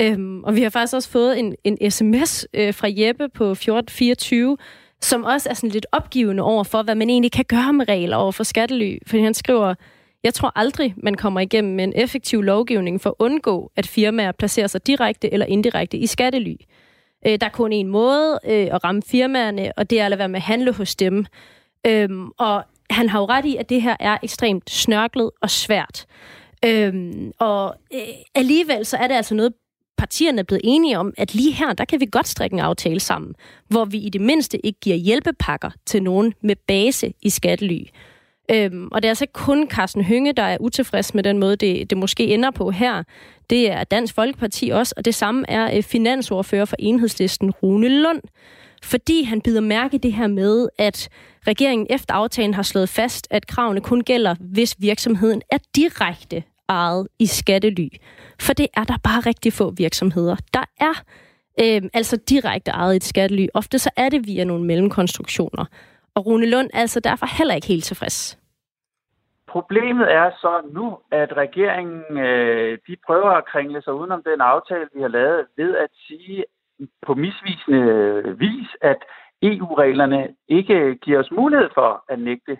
[0.00, 4.56] Øhm, og vi har faktisk også fået en, en sms øh, fra Jeppe på 1424,
[5.00, 8.16] som også er sådan lidt opgivende over for, hvad man egentlig kan gøre med regler
[8.16, 8.98] over for skattely.
[9.06, 9.74] Fordi han skriver,
[10.24, 14.32] jeg tror aldrig, man kommer igennem med en effektiv lovgivning for at undgå, at firmaer
[14.32, 16.54] placerer sig direkte eller indirekte i skattely.
[17.26, 20.18] Øh, der er kun en måde øh, at ramme firmaerne, og det er at lade
[20.18, 21.26] være med at handle hos dem.
[21.88, 26.06] Øhm, og han har jo ret i, at det her er ekstremt snørklet og svært.
[26.64, 28.00] Øhm, og øh,
[28.34, 29.52] alligevel så er det altså noget,
[29.98, 33.00] partierne er blevet enige om, at lige her, der kan vi godt strikke en aftale
[33.00, 33.34] sammen,
[33.68, 37.82] hvor vi i det mindste ikke giver hjælpepakker til nogen med base i skattely.
[38.50, 41.56] Øhm, og det er altså ikke kun Carsten Hynge, der er utilfreds med den måde,
[41.56, 43.02] det, det måske ender på her.
[43.50, 48.20] Det er Dansk Folkeparti også, og det samme er øh, finansordfører for enhedslisten Rune Lund.
[48.82, 51.08] Fordi han bider mærke i det her med, at
[51.46, 57.08] regeringen efter aftalen har slået fast, at kravene kun gælder, hvis virksomheden er direkte ejet
[57.18, 57.88] i skattely.
[58.40, 61.02] For det er der bare rigtig få virksomheder, der er
[61.62, 63.46] øh, altså direkte ejet i et skattely.
[63.54, 65.64] Ofte så er det via nogle mellemkonstruktioner.
[66.14, 68.38] Og Rune Lund altså, er altså derfor heller ikke helt tilfreds.
[69.48, 74.88] Problemet er så nu, at regeringen øh, de prøver at kringle sig udenom den aftale,
[74.94, 76.44] vi har lavet, ved at sige
[77.06, 78.98] på misvisende vis, at
[79.42, 82.58] EU-reglerne ikke giver os mulighed for at nægte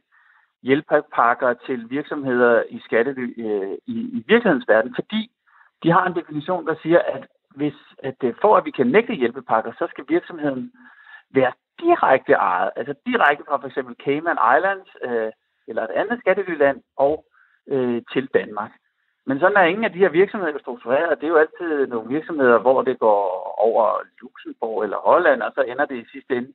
[0.62, 5.30] hjælpepakker til virksomheder i skattely øh, i, i virkelighedens verden, fordi
[5.82, 7.26] de har en definition, der siger, at
[7.56, 10.72] hvis at øh, for at vi kan nægte hjælpepakker, så skal virksomheden
[11.34, 13.78] være direkte ejet, altså direkte fra f.eks.
[14.04, 15.32] Cayman Islands øh,
[15.68, 17.24] eller et andet skattelyland og
[17.68, 18.72] øh, til Danmark.
[19.28, 21.20] Men sådan er ingen af de her virksomheder struktureret.
[21.20, 23.24] Det er jo altid nogle virksomheder, hvor det går
[23.66, 23.86] over
[24.22, 26.52] Luxembourg eller Holland, og så ender det i sidste ende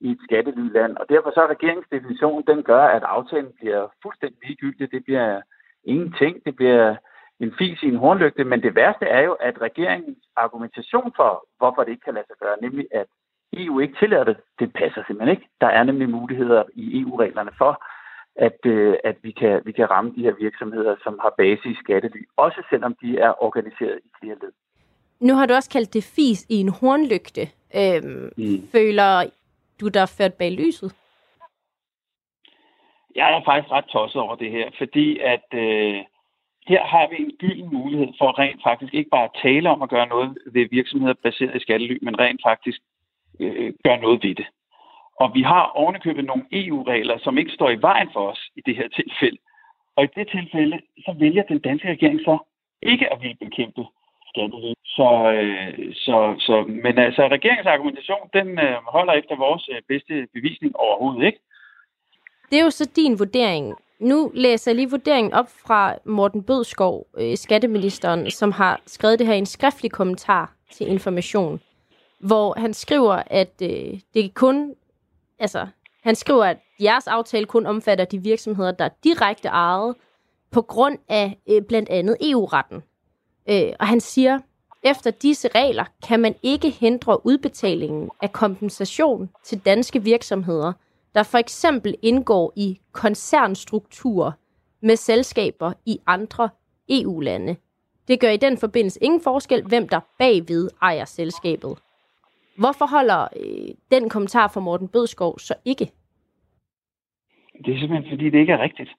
[0.00, 0.96] i et skattelyland.
[0.96, 4.92] Og derfor så er regeringsdefinitionen, den gør, at aftalen bliver fuldstændig ligegyldig.
[4.92, 5.40] Det bliver
[5.84, 6.44] ingenting.
[6.46, 6.96] Det bliver
[7.40, 8.44] en fis i en hornlygte.
[8.44, 12.36] Men det værste er jo, at regeringens argumentation for, hvorfor det ikke kan lade sig
[12.40, 13.06] gøre, nemlig at
[13.52, 15.48] EU ikke tillader det, det passer simpelthen ikke.
[15.60, 17.72] Der er nemlig muligheder i EU-reglerne for,
[18.36, 21.74] at, øh, at vi, kan, vi kan ramme de her virksomheder, som har base i
[21.74, 24.52] skattely, også selvom de er organiseret i flere led.
[25.20, 27.48] Nu har du også kaldt det fis i en hornlygte.
[27.76, 28.68] Øhm, mm.
[28.72, 29.30] Føler
[29.80, 30.94] du dig ført bag lyset?
[33.14, 35.96] Jeg er faktisk ret tosset over det her, fordi at øh,
[36.66, 39.90] her har vi en gylden mulighed for rent faktisk ikke bare at tale om at
[39.90, 42.80] gøre noget ved virksomheder baseret i skattely, men rent faktisk
[43.40, 44.46] øh, gøre noget ved det.
[45.20, 48.76] Og vi har ovenikøbet nogle EU-regler, som ikke står i vejen for os i det
[48.76, 49.38] her tilfælde.
[49.96, 52.38] Og i det tilfælde, så vælger den danske regering så
[52.82, 53.84] ikke at ville bekæmpe
[54.30, 54.72] skattely.
[54.96, 60.26] Så, øh, så, så, men altså, regeringens argumentation, den øh, holder efter vores øh, bedste
[60.34, 61.38] bevisning overhovedet ikke.
[62.50, 63.74] Det er jo så din vurdering.
[63.98, 69.26] Nu læser jeg lige vurderingen op fra Morten Bødskov, øh, skatteministeren, som har skrevet det
[69.26, 71.60] her i en skriftlig kommentar til information,
[72.20, 74.74] hvor han skriver, at øh, det kun
[75.38, 75.66] altså,
[76.02, 79.94] han skriver, at jeres aftale kun omfatter de virksomheder, der er direkte ejet
[80.50, 82.82] på grund af øh, blandt andet EU-retten.
[83.48, 84.38] Øh, og han siger,
[84.82, 90.72] efter disse regler kan man ikke hindre udbetalingen af kompensation til danske virksomheder,
[91.14, 94.32] der for eksempel indgår i koncernstrukturer
[94.80, 96.48] med selskaber i andre
[96.88, 97.56] EU-lande.
[98.08, 101.78] Det gør i den forbindelse ingen forskel, hvem der bagved ejer selskabet.
[102.62, 105.86] Hvorfor holder øh, den kommentar fra Morten Bødskov så ikke?
[107.64, 108.92] Det er simpelthen, fordi det ikke er rigtigt.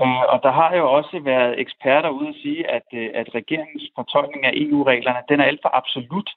[0.00, 3.84] Øh, og der har jo også været eksperter ude at sige, at, øh, at regeringens
[3.94, 6.30] fortolkning af EU-reglerne, den er alt for absolut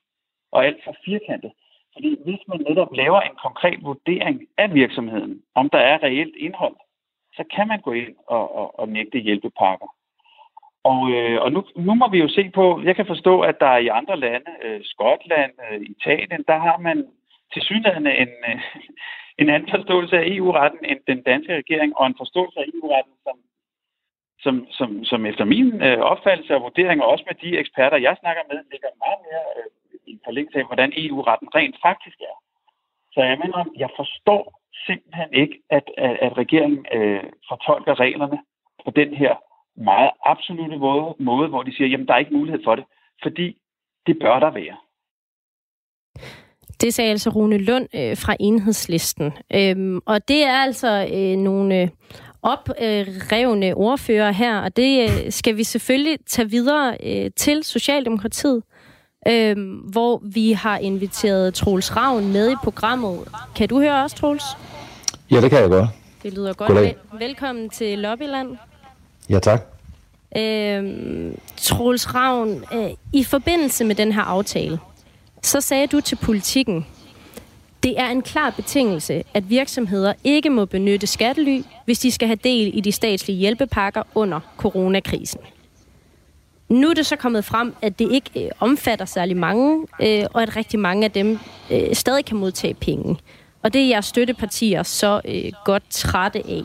[0.52, 1.52] og alt for firkantet.
[1.94, 6.76] Fordi hvis man netop laver en konkret vurdering af virksomheden, om der er reelt indhold,
[7.34, 9.88] så kan man gå ind og, og, og nægte hjælpepakker.
[10.92, 13.78] Og, øh, og nu, nu må vi jo se på, jeg kan forstå, at der
[13.78, 16.98] i andre lande, øh, Skotland, øh, Italien, der har man
[17.54, 18.62] til synligheden en, øh,
[19.42, 23.38] en anden forståelse af EU-retten end den danske regering, og en forståelse af EU-retten, som,
[24.40, 28.18] som, som, som efter min øh, opfattelse og vurdering, og også med de eksperter, jeg
[28.20, 29.70] snakker med, ligger meget mere øh,
[30.14, 32.38] i forlængelse af, hvordan EU-retten rent faktisk er.
[33.14, 38.40] Så jeg mener, jeg forstår simpelthen ikke, at, at, at regeringen øh, fortolker reglerne
[38.86, 39.36] på den her
[39.78, 42.86] meget absolute måde, måde, hvor de siger, jamen der er ikke mulighed for det,
[43.24, 43.58] fordi
[44.08, 44.78] det bør der være.
[46.82, 49.34] Det sagde altså Rune Lund øh, fra Enhedslisten.
[49.54, 51.88] Øhm, og det er altså øh, nogle øh,
[52.42, 58.64] oprevne ordfører her, og det øh, skal vi selvfølgelig tage videre øh, til Socialdemokratiet,
[59.28, 59.56] øh,
[59.92, 63.20] hvor vi har inviteret Troels Ravn med i programmet.
[63.56, 64.44] Kan du høre os, Troels?
[65.32, 65.90] Ja, det kan jeg godt.
[66.24, 66.72] Det lyder godt.
[66.72, 68.58] Vel- velkommen til Lobbyland.
[69.30, 69.62] Ja, tak.
[70.38, 74.80] Øh, Troels Ravn, øh, i forbindelse med den her aftale,
[75.42, 76.86] så sagde du til politikken,
[77.84, 82.40] det er en klar betingelse, at virksomheder ikke må benytte skattely, hvis de skal have
[82.44, 85.42] del i de statslige hjælpepakker under coronakrisen.
[86.70, 90.42] Nu er det så kommet frem, at det ikke øh, omfatter særlig mange, øh, og
[90.42, 91.40] at rigtig mange af dem
[91.72, 93.18] øh, stadig kan modtage penge.
[93.64, 96.64] Og det er jeres støttepartier så øh, godt trætte af.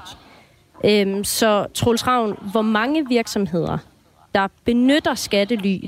[0.84, 3.78] Øhm, så Troels Ravn, hvor mange virksomheder,
[4.34, 5.78] der benytter skattely,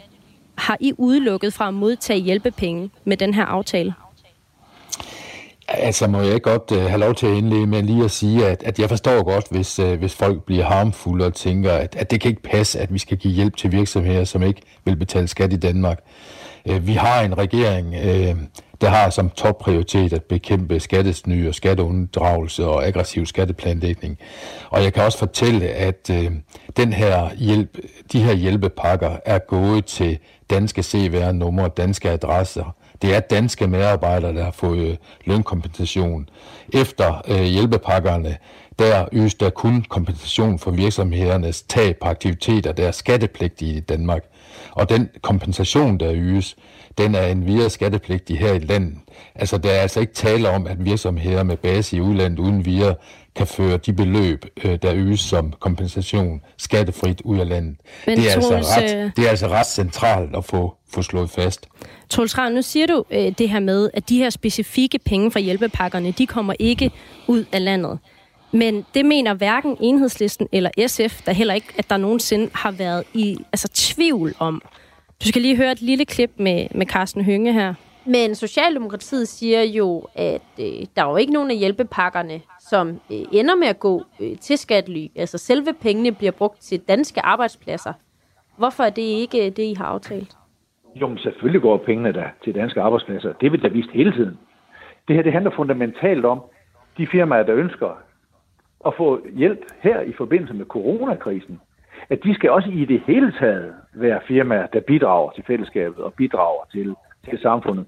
[0.58, 3.94] har I udelukket fra at modtage hjælpepenge med den her aftale?
[5.68, 8.62] Altså må jeg godt uh, have lov til at indlede med lige at sige, at,
[8.62, 12.20] at jeg forstår godt, hvis, uh, hvis folk bliver harmfulde og tænker, at, at det
[12.20, 15.52] kan ikke passe, at vi skal give hjælp til virksomheder, som ikke vil betale skat
[15.52, 15.98] i Danmark.
[16.04, 18.36] Uh, Øh, vi har en regering, øh,
[18.80, 24.18] der har som topprioritet at bekæmpe skattesny og skatteunddragelse og aggressiv skatteplanlægning.
[24.70, 26.30] Og jeg kan også fortælle, at øh,
[26.76, 27.78] den her hjælp,
[28.12, 30.18] de her hjælpepakker er gået til
[30.50, 36.28] danske CVR-numre, danske adresser, det er danske medarbejdere, der har fået lønkompensation.
[36.72, 38.36] Efter øh, hjælpepakkerne,
[38.78, 44.24] der ydes der kun kompensation for virksomhedernes tab på aktiviteter, der er skattepligtige i Danmark.
[44.70, 46.56] Og den kompensation, der ydes,
[46.98, 48.98] den er en videre skattepligtig her i landet.
[49.34, 52.94] Altså, der er altså ikke tale om, at virksomheder med base i udlandet uden videre
[53.36, 57.76] kan føre de beløb, øh, der ydes som kompensation, skattefrit ud af landet.
[58.06, 61.02] Men det, er altså Troels, ret, øh, det er altså ret centralt at få, få
[61.02, 61.66] slået fast.
[62.08, 65.40] Troels Ravn, nu siger du øh, det her med, at de her specifikke penge fra
[65.40, 66.90] hjælpepakkerne, de kommer ikke
[67.26, 67.98] ud af landet.
[68.52, 73.04] Men det mener hverken enhedslisten eller SF, der heller ikke, at der nogensinde har været
[73.14, 74.62] i altså, tvivl om.
[75.22, 77.74] Du skal lige høre et lille klip med, med Carsten Hønge her.
[78.06, 83.18] Men Socialdemokratiet siger jo, at øh, der er jo ikke nogen af hjælpepakkerne, som øh,
[83.32, 85.06] ender med at gå øh, til skattely.
[85.16, 87.92] Altså selve pengene bliver brugt til danske arbejdspladser.
[88.56, 90.36] Hvorfor er det ikke det, I har aftalt?
[90.94, 93.32] Jo, men selvfølgelig går pengene der til danske arbejdspladser.
[93.32, 94.38] Det vil der vist hele tiden.
[95.08, 96.42] Det her det handler fundamentalt om
[96.98, 97.96] de firmaer, der ønsker
[98.86, 101.60] at få hjælp her i forbindelse med coronakrisen.
[102.10, 106.14] At de skal også i det hele taget være firmaer, der bidrager til fællesskabet og
[106.14, 106.94] bidrager til,
[107.30, 107.86] til samfundet.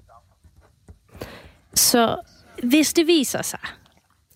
[1.73, 2.17] Så
[2.63, 3.59] hvis det viser sig...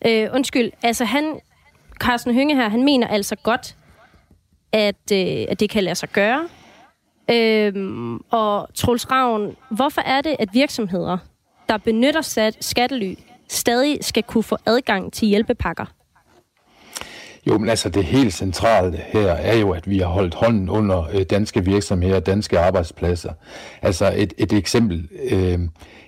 [0.07, 1.39] Øh, undskyld, altså han,
[1.99, 3.75] Carsten Hynge her, han mener altså godt,
[4.71, 6.49] at, øh, at det kan lade sig gøre.
[7.31, 11.17] Øhm, og Troels Ravn, hvorfor er det, at virksomheder,
[11.69, 13.13] der benytter sat, skattely,
[13.47, 15.85] stadig skal kunne få adgang til hjælpepakker?
[17.47, 21.09] Jo, men altså det helt centrale her er jo, at vi har holdt hånden under
[21.13, 23.33] øh, danske virksomheder, danske arbejdspladser.
[23.81, 25.07] Altså et, et eksempel.
[25.31, 25.59] Øh,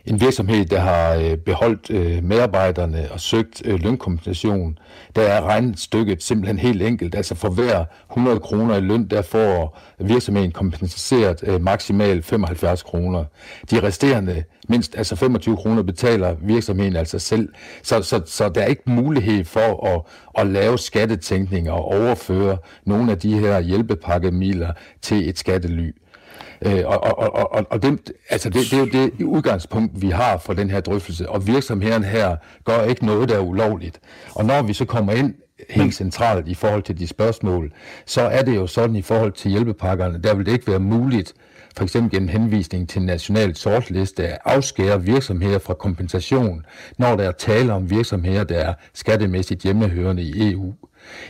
[0.06, 4.78] en virksomhed, der har øh, beholdt øh, medarbejderne og søgt øh, lønkompensation,
[5.16, 7.16] der er regnstykket simpelthen helt enkelt.
[7.16, 13.26] Altså for hver 100 kroner i løn, der får virksomheden kompenseret maksimalt 75 kroner.
[13.72, 17.50] De resterende mindst altså 25 kroner betaler virksomheden altså selv.
[17.84, 20.02] Så, så, så der er ikke mulighed for at,
[20.42, 25.92] at lave skattetænkning og overføre nogle af de her hjælpepakkemidler til et skattely.
[26.66, 30.10] Øh, og og, og, og, og det, altså det, det er jo det udgangspunkt, vi
[30.10, 31.30] har for den her drøftelse.
[31.30, 34.00] Og virksomheden her gør ikke noget, der er ulovligt.
[34.36, 35.34] Og når vi så kommer ind
[35.70, 37.72] helt centralt i forhold til de spørgsmål,
[38.06, 41.34] så er det jo sådan i forhold til hjælpepakkerne, der vil det ikke være muligt,
[41.78, 46.66] for eksempel gennem henvisning til en national sortliste, at afskære virksomheder fra kompensation,
[46.98, 50.74] når der er tale om virksomheder, der er skattemæssigt hjemmehørende i EU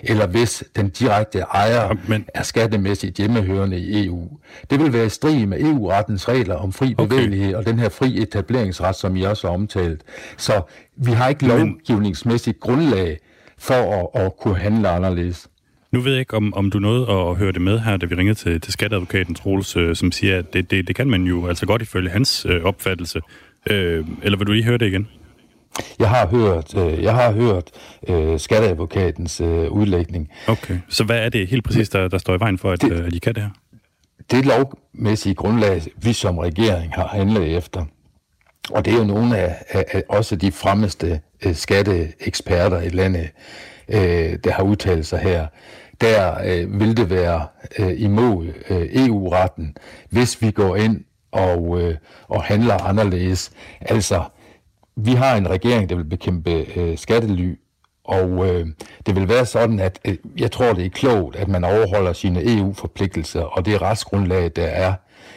[0.03, 2.25] eller hvis den direkte ejer ja, men...
[2.33, 4.29] er skattemæssigt hjemmehørende i EU.
[4.69, 7.07] Det vil være i strid med EU-rettens regler om fri okay.
[7.07, 10.01] bevægelighed og den her fri etableringsret, som I også har omtalt.
[10.37, 10.61] Så
[10.95, 13.19] vi har ikke lovgivningsmæssigt grundlag
[13.57, 15.47] for at, at kunne handle anderledes.
[15.91, 18.15] Nu ved jeg ikke, om, om du nåede at høre det med her, da vi
[18.15, 21.47] ringede til, til skatteadvokaten Troels, øh, som siger, at det, det, det kan man jo
[21.47, 23.21] altså godt ifølge hans øh, opfattelse.
[23.69, 25.07] Øh, eller vil du lige høre det igen?
[25.99, 27.71] Jeg har hørt, øh, jeg har hørt
[28.07, 30.29] øh, skatteadvokatens øh, udlægning.
[30.47, 32.91] Okay, så hvad er det helt præcis, der, der står i vejen for, at, det,
[32.91, 33.49] øh, at I kan det her?
[34.31, 37.85] Det lovmæssige grundlag, vi som regering har handlet efter,
[38.69, 43.29] og det er jo nogle af, af, af også de fremmeste øh, skatteeksperter i landet,
[43.89, 45.47] øh, der har udtalt sig her,
[46.01, 47.47] der øh, vil det være
[47.79, 49.77] øh, imod øh, EU-retten,
[50.09, 51.95] hvis vi går ind og, øh,
[52.27, 53.51] og handler anderledes.
[53.81, 54.23] Altså,
[54.95, 57.55] vi har en regering, der vil bekæmpe øh, skattely,
[58.03, 58.67] og øh,
[59.05, 62.57] det vil være sådan, at øh, jeg tror, det er klogt, at man overholder sine
[62.57, 64.93] EU-forpligtelser, og det retsgrundlag, der er.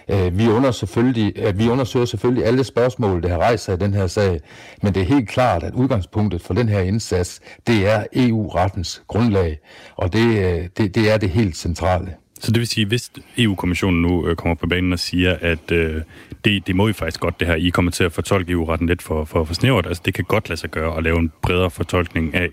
[0.08, 3.78] Øh, vi, under selvfølgelig, øh, vi undersøger selvfølgelig alle spørgsmål, der har rejst sig i
[3.78, 4.40] den her sag,
[4.82, 9.58] men det er helt klart, at udgangspunktet for den her indsats, det er EU-rettens grundlag,
[9.96, 12.14] og det, øh, det, det er det helt centrale.
[12.40, 16.02] Så det vil sige, hvis EU-kommissionen nu øh, kommer på banen og siger, at øh,
[16.44, 19.02] det, det må I faktisk godt, det her, I kommer til at fortolke EU-retten lidt
[19.02, 21.70] for, for, for snævert, altså det kan godt lade sig gøre at lave en bredere
[21.70, 22.48] fortolkning af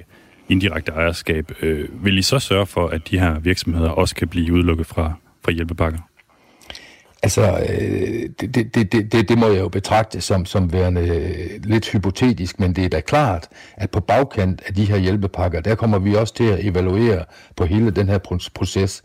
[0.49, 1.51] indirekte ejerskab.
[1.61, 5.13] Øh, vil I så sørge for, at de her virksomheder også kan blive udelukket fra,
[5.45, 5.99] fra hjælpepakker?
[7.23, 11.63] Altså, øh, det, det, det, det, det må jeg jo betragte som, som værende øh,
[11.63, 13.47] lidt hypotetisk, men det er da klart,
[13.77, 17.65] at på bagkant af de her hjælpepakker, der kommer vi også til at evaluere på
[17.65, 18.17] hele den her
[18.55, 19.03] proces.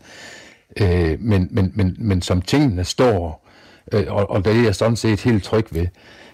[0.81, 3.47] Øh, men, men, men, men som tingene står,
[3.91, 5.87] øh, og, og det er jeg sådan set helt tryg ved,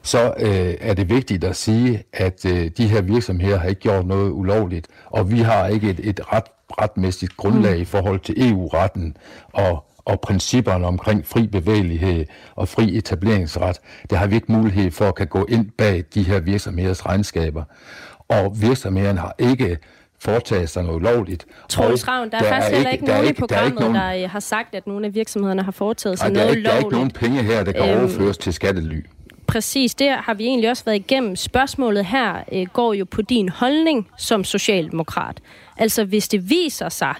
[0.03, 4.05] så øh, er det vigtigt at sige, at øh, de her virksomheder har ikke gjort
[4.05, 6.43] noget ulovligt, og vi har ikke et, et ret,
[6.81, 9.17] retmæssigt grundlag i forhold til EU-retten
[9.53, 12.25] og, og principperne omkring fri bevægelighed
[12.55, 13.79] og fri etableringsret.
[14.09, 17.63] Det har vi ikke mulighed for at kan gå ind bag de her virksomheders regnskaber.
[18.27, 19.77] Og virksomhederne har ikke
[20.19, 21.45] foretage sig noget ulovligt.
[21.69, 24.21] Troels Ravn, der, der er faktisk heller ikke nogen i programmet, der, nogen...
[24.21, 26.65] der har sagt, at nogle af virksomhederne har foretaget sig Ej, noget lovligt.
[26.65, 29.05] Der er ikke nogen penge her, der kan øhm, overføres til skattely.
[29.47, 31.35] Præcis, det har vi egentlig også været igennem.
[31.35, 35.41] Spørgsmålet her øh, går jo på din holdning som socialdemokrat.
[35.77, 37.15] Altså hvis det viser sig,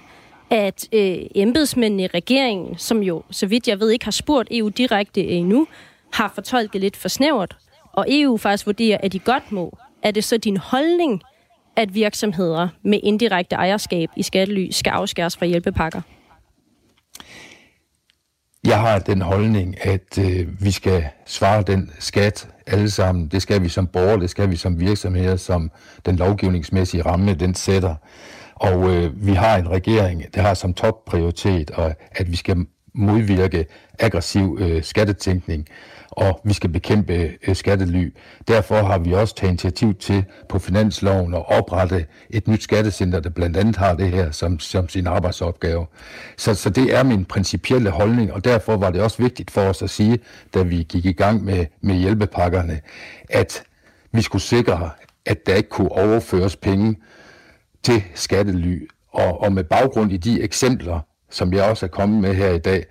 [0.53, 4.69] at øh, embedsmændene i regeringen, som jo, så vidt jeg ved, ikke har spurgt EU
[4.69, 5.67] direkte endnu,
[6.13, 7.57] har fortolket lidt for snævert,
[7.93, 9.77] og EU faktisk vurderer, at de godt må.
[10.03, 11.21] Er det så din holdning,
[11.75, 16.01] at virksomheder med indirekte ejerskab i skattely skal afskæres fra hjælpepakker?
[18.63, 23.27] Jeg har den holdning, at øh, vi skal svare den skat alle sammen.
[23.27, 25.71] Det skal vi som borgere, det skal vi som virksomheder, som
[26.05, 27.95] den lovgivningsmæssige ramme, den sætter.
[28.63, 33.65] Og øh, vi har en regering, der har som topprioritet, og at vi skal modvirke
[33.99, 35.67] aggressiv øh, skattetænkning
[36.15, 38.13] og vi skal bekæmpe øh, skattely.
[38.47, 43.29] Derfor har vi også taget initiativ til på finansloven at oprette et nyt skattecenter, der
[43.29, 45.85] blandt andet har det her som, som sin arbejdsopgave.
[46.37, 49.81] Så, så det er min principielle holdning, og derfor var det også vigtigt for os
[49.81, 50.19] at sige,
[50.53, 52.79] da vi gik i gang med, med hjælpepakkerne,
[53.29, 53.63] at
[54.11, 54.89] vi skulle sikre,
[55.25, 56.95] at der ikke kunne overføres penge
[57.83, 58.87] til skattely.
[59.11, 62.59] Og, og med baggrund i de eksempler, som jeg også er kommet med her i
[62.59, 62.85] dag,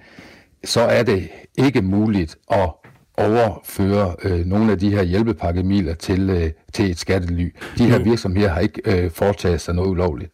[0.65, 1.29] så er det
[1.59, 2.71] ikke muligt at
[3.19, 7.55] overføre øh, nogle af de her hjælpepakkemiler til, øh, til et skattely.
[7.79, 10.33] De her virksomheder har ikke øh, foretaget sig noget ulovligt.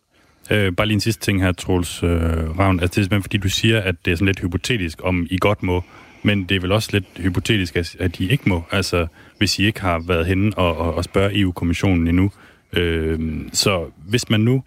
[0.51, 2.11] Øh, bare lige en sidste ting her, Troels øh,
[2.59, 2.81] Ravn.
[2.81, 5.39] Altså, det er simpelthen fordi, du siger, at det er sådan lidt hypotetisk, om I
[5.39, 5.85] godt må,
[6.23, 9.07] men det er vel også lidt hypotetisk, at, at I ikke må, altså
[9.39, 12.31] hvis I ikke har været henne og, og, og spørge EU-kommissionen endnu.
[12.73, 14.63] Øh, så hvis man nu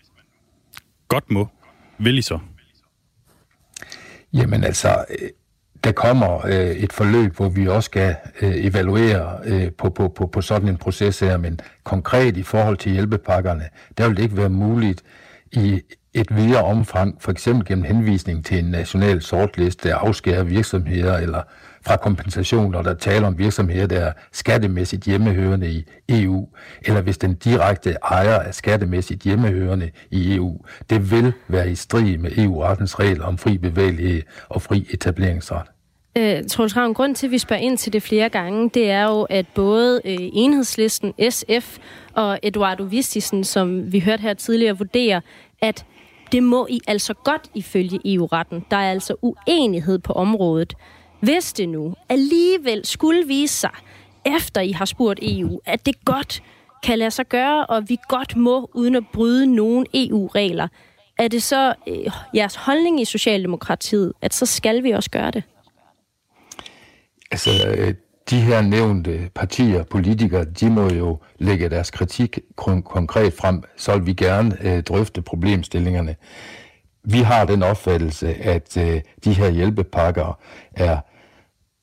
[1.08, 1.48] godt må,
[1.98, 2.40] vil I så?
[4.34, 5.30] Jamen altså, øh,
[5.84, 10.28] der kommer øh, et forløb, hvor vi også skal øh, evaluere øh, på, på, på,
[10.28, 14.38] på sådan en proces her, men konkret i forhold til hjælpepakkerne, der vil det ikke
[14.38, 15.04] være muligt
[15.52, 15.82] i
[16.14, 21.42] et videre omfang, for eksempel gennem henvisning til en national sortliste, der afskærer virksomheder eller
[21.86, 26.48] fra kompensation, når der taler om virksomheder, der er skattemæssigt hjemmehørende i EU,
[26.82, 30.66] eller hvis den direkte ejer er skattemæssigt hjemmehørende i EU.
[30.90, 35.68] Det vil være i strid med EU-rettens regler om fri bevægelighed og fri etableringsret.
[36.18, 39.04] Øh, Troels Ravn, grund til, at vi spørger ind til det flere gange, det er
[39.04, 41.78] jo, at både øh, enhedslisten, SF
[42.14, 45.22] og Eduardo Vistisen, som vi hørte her tidligere, vurderer,
[45.62, 45.86] at
[46.32, 48.66] det må I altså godt ifølge EU-retten.
[48.72, 50.74] Der er altså uenighed på området.
[51.22, 53.72] Hvis det nu alligevel skulle vise sig,
[54.26, 56.44] efter I har spurgt EU, at det godt
[56.84, 60.68] kan lade sig gøre, og vi godt må, uden at bryde nogen EU-regler,
[61.18, 65.44] er det så øh, jeres holdning i Socialdemokratiet, at så skal vi også gøre det?
[67.32, 67.94] Altså, øh,
[68.30, 72.40] de her nævnte partier, politikere, de må jo lægge deres kritik
[72.86, 76.16] konkret frem, så vil vi gerne øh, drøfte problemstillingerne.
[77.04, 80.40] Vi har den opfattelse, at øh, de her hjælpepakker
[80.72, 80.98] er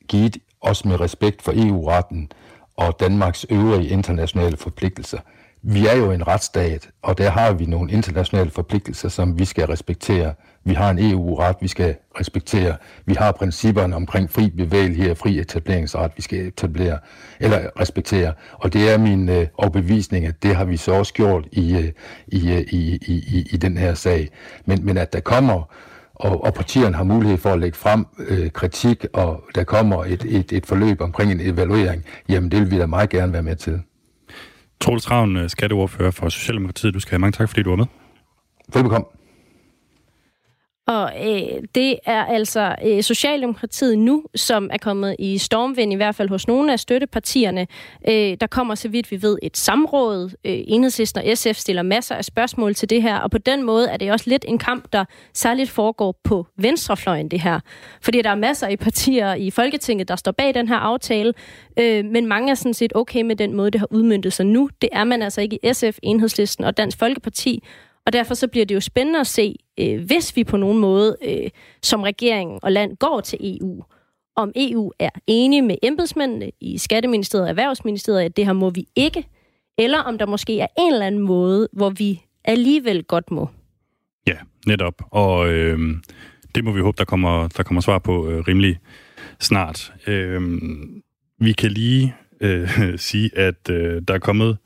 [0.09, 2.32] givet os med respekt for EU-retten
[2.76, 5.18] og Danmarks øvrige internationale forpligtelser
[5.62, 9.66] vi er jo en retsstat, og der har vi nogle internationale forpligtelser, som vi skal
[9.66, 10.34] respektere.
[10.64, 12.76] Vi har en EU-ret, vi skal respektere.
[13.06, 16.98] Vi har principperne omkring fri bevægelighed og fri etableringsret, vi skal etablere
[17.40, 18.32] eller respektere.
[18.52, 21.92] Og det er min øh, overbevisning, at det har vi så også gjort i, øh,
[22.28, 24.28] i, øh, i, i, i, i den her sag.
[24.66, 25.74] Men, men at der kommer
[26.18, 30.24] og, og partierne har mulighed for at lægge frem øh, kritik, og der kommer et,
[30.28, 33.56] et, et forløb omkring en evaluering, jamen det vil vi da meget gerne være med
[33.56, 33.80] til.
[34.80, 36.94] Troels Ravn, øh, skatteordfører for Socialdemokratiet.
[36.94, 37.86] Du skal have mange tak, fordi du var med.
[38.74, 39.17] Velbekomme.
[40.89, 46.14] Og øh, det er altså øh, Socialdemokratiet nu, som er kommet i stormvind, i hvert
[46.14, 47.66] fald hos nogle af støttepartierne.
[48.09, 50.30] Øh, der kommer, så vidt vi ved, et samråd.
[50.45, 53.89] Øh, Enhedslisten og SF stiller masser af spørgsmål til det her, og på den måde
[53.89, 57.61] er det også lidt en kamp, der særligt foregår på venstrefløjen, det her.
[58.03, 61.34] Fordi der er masser af partier i Folketinget, der står bag den her aftale,
[61.78, 64.70] øh, men mange er sådan set okay med den måde, det har udmyndtet sig nu.
[64.82, 67.62] Det er man altså ikke i SF, Enhedslisten og Dansk Folkeparti,
[68.09, 71.16] og derfor så bliver det jo spændende at se, øh, hvis vi på nogen måde
[71.24, 71.50] øh,
[71.82, 73.84] som regering og land går til EU,
[74.36, 78.86] om EU er enige med embedsmændene i Skatteministeriet og Erhvervsministeriet, at det her må vi
[78.96, 79.24] ikke,
[79.78, 83.48] eller om der måske er en eller anden måde, hvor vi alligevel godt må.
[84.26, 84.36] Ja,
[84.66, 85.02] netop.
[85.11, 85.78] Og øh,
[86.54, 88.78] det må vi håbe, der kommer, der kommer svar på øh, rimelig
[89.40, 89.92] snart.
[90.06, 90.61] Øh,
[91.40, 92.70] vi kan lige øh,
[93.09, 94.59] sige, at øh, der er kommet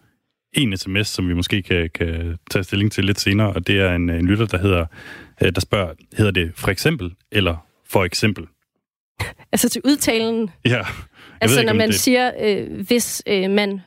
[0.52, 3.94] en sms, som vi måske kan, kan tage stilling til lidt senere, og det er
[3.94, 4.86] en, en lytter, der hedder,
[5.42, 8.44] øh, der spørger, hedder det for eksempel eller for eksempel?
[9.52, 10.50] Altså til udtalen?
[10.64, 10.82] Ja.
[11.40, 12.00] altså ikke, når man det...
[12.00, 13.80] siger, øh, hvis øh, man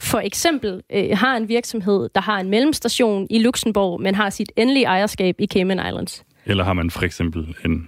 [0.00, 4.52] for eksempel øh, har en virksomhed, der har en mellemstation i Luxembourg, men har sit
[4.56, 6.24] endelige ejerskab i Cayman Islands.
[6.46, 7.86] Eller har man for eksempel en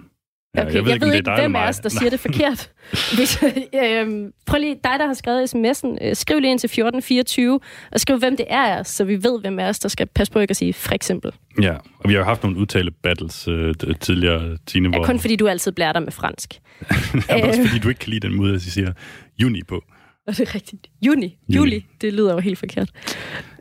[0.58, 2.70] okay, jeg ved, jeg ved ikke, hvem af os, der siger det forkert.
[3.16, 4.06] Hvis, øh,
[4.46, 7.60] prøv lige, dig, der har skrevet sms'en, øh, skriv lige ind til 1424,
[7.92, 10.38] og skriv, hvem det er så vi ved, hvem af os, der skal passe på
[10.38, 11.32] ikke at sige for eksempel.
[11.62, 14.96] Ja, og vi har jo haft nogle udtale battles øh, tidligere, Tine.
[14.96, 16.54] Ja, kun fordi du altid blærer dig med fransk.
[17.28, 18.92] ja, også fordi du ikke kan lide den måde, at jeg siger
[19.38, 19.84] juni på.
[20.28, 20.86] Og det er rigtigt.
[21.06, 21.38] Juni.
[21.48, 21.56] Juli.
[21.56, 21.86] Juli.
[22.00, 22.90] Det lyder jo helt forkert.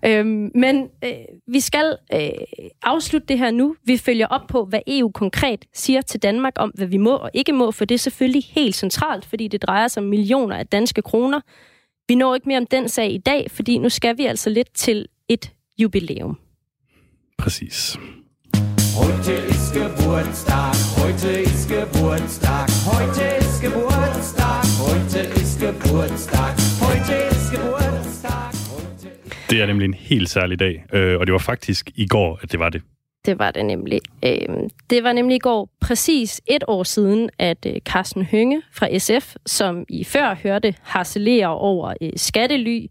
[0.05, 1.11] Øhm, men øh,
[1.47, 2.30] vi skal øh,
[2.84, 3.76] afslutte det her nu.
[3.86, 7.32] Vi følger op på, hvad EU konkret siger til Danmark om, hvad vi må og
[7.34, 10.68] ikke må, for det er selvfølgelig helt centralt, fordi det drejer sig om millioner af
[10.68, 11.41] danske kroner.
[12.07, 14.74] Vi når ikke mere om den sag i dag, fordi nu skal vi altså lidt
[14.74, 16.38] til et jubilæum.
[17.38, 17.97] Præcis.
[18.97, 23.47] Heute ist Geburtstag, heute ist Geburtstag, heute ist Geburtstag, heute ist
[25.68, 26.55] Geburtstag,
[26.88, 28.51] heute ist Geburtstag.
[29.49, 32.51] Det er nemlig en helt særlig dag, øh, og det var faktisk i går, at
[32.51, 32.82] det var det.
[33.26, 34.01] Det var det nemlig.
[34.26, 34.32] Øh,
[34.89, 39.36] det var nemlig i går præcis et år siden, at øh, Carsten Hønge fra SF,
[39.45, 42.86] som I før hørte harcelere over skattely,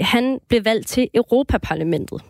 [0.00, 2.22] han blev valgt til Europaparlamentet.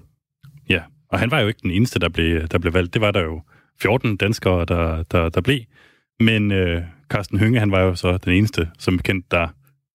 [0.68, 2.94] Ja, og han var jo ikke den eneste, der blev, der blev valgt.
[2.94, 3.40] Det var der jo
[3.82, 5.60] 14 danskere, der, der, der blev.
[6.20, 6.82] Men øh,
[7.12, 9.48] Carsten Hønge, han var jo så den eneste, som bekendt, der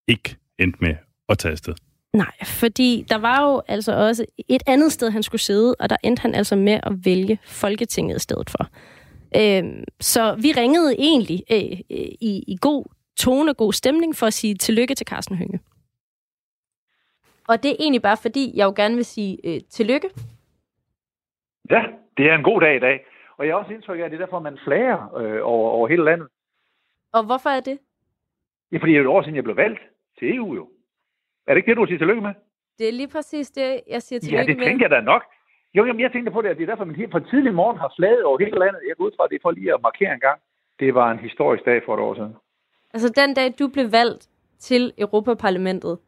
[0.07, 0.95] ikke endte med
[1.29, 1.73] at tage afsted.
[2.13, 5.95] Nej, fordi der var jo altså også et andet sted, han skulle sidde, og der
[6.03, 8.63] endte han altså med at vælge Folketinget i stedet for.
[9.35, 11.57] Øhm, så vi ringede egentlig øh,
[11.91, 12.85] øh, i, i god
[13.19, 15.59] tone, god stemning for at sige tillykke til Carsten Hønge.
[17.47, 20.09] Og det er egentlig bare fordi, jeg jo gerne vil sige øh, tillykke
[21.69, 21.81] Ja,
[22.17, 23.05] det er en god dag i dag.
[23.37, 25.87] Og jeg har også indtryk af, at det er derfor, man flager øh, over, over
[25.87, 26.27] hele landet.
[27.17, 27.77] Og hvorfor er det?
[28.71, 29.81] Ja, fordi det er et år siden, jeg blev valgt
[30.19, 30.69] til EU jo.
[31.47, 32.33] Er det ikke det, du siger tillykke med?
[32.79, 34.55] Det er lige præcis det, jeg siger tillykke med.
[34.55, 35.23] Ja, det tænker jeg da nok.
[35.73, 37.77] Jo, jamen, jeg tænkte på det, at det er derfor, man helt fra tidlig morgen
[37.77, 38.81] har flaget over hele landet.
[38.87, 40.39] Jeg går ud fra, at det er for lige at markere en gang.
[40.79, 42.35] Det var en historisk dag for et år siden.
[42.93, 45.99] Altså den dag, du blev valgt til Europaparlamentet,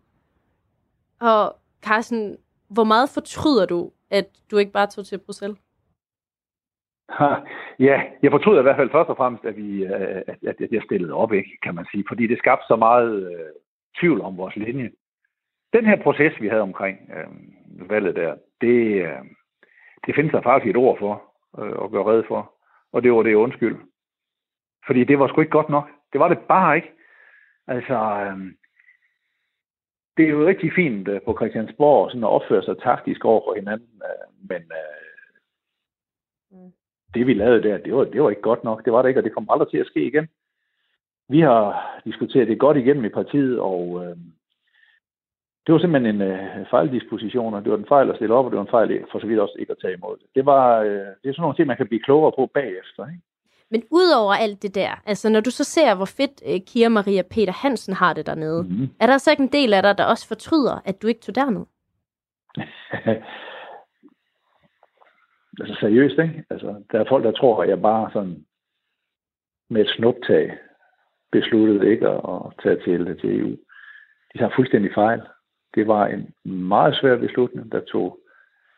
[1.21, 2.37] og Carsten,
[2.67, 5.59] hvor meget fortryder du, at du ikke bare tog til Bruxelles?
[7.79, 10.81] Ja, jeg fortryder i hvert fald først og fremmest, at, vi, øh, at, at jeg
[10.83, 13.49] stillede op, ikke, kan man sige, fordi det skabte så meget øh,
[13.99, 14.91] tvivl om vores linje.
[15.73, 19.25] Den her proces, vi havde omkring øh, valget der, det, øh,
[20.05, 21.23] det findes der faktisk et ord for
[21.59, 22.53] øh, at gøre red for.
[22.91, 23.77] Og det var det undskyld.
[24.85, 25.89] Fordi det var sgu ikke godt nok.
[26.13, 26.91] Det var det bare ikke.
[27.67, 28.37] Altså, øh,
[30.17, 33.55] det er jo rigtig fint øh, på Christiansborg sådan at opføre sig taktisk over for
[33.55, 34.99] hinanden, øh, men øh,
[36.51, 36.71] mm
[37.13, 38.85] det vi lavede der, det var, det var ikke godt nok.
[38.85, 40.27] Det var det ikke, og det kommer aldrig til at ske igen.
[41.29, 41.63] Vi har
[42.05, 44.15] diskuteret det godt igennem i partiet, og øh,
[45.65, 48.51] det var simpelthen en øh, fejldisposition, og det var en fejl at stille op, og
[48.51, 50.45] det var en fejl for så vidt også ikke at tage imod det.
[50.45, 53.07] Var, øh, det er sådan nogle ting, man kan blive klogere på bagefter.
[53.07, 53.21] Ikke?
[53.71, 57.21] Men udover alt det der, altså når du så ser, hvor fedt øh, Kira Maria
[57.21, 58.71] Peter Hansen har det dernede, Mhm.
[58.71, 58.89] mm-hmm.
[58.99, 61.35] er der så ikke en del af dig, der også fortryder, at du ikke tog
[61.35, 61.65] derned?
[65.59, 66.43] altså seriøst, ikke?
[66.49, 68.45] Altså, der er folk, der tror, at jeg bare sådan
[69.69, 70.57] med et snuptag
[71.31, 73.57] besluttede ikke at, at tage til, til EU.
[74.33, 75.21] De tager fuldstændig fejl.
[75.75, 78.19] Det var en meget svær beslutning, der tog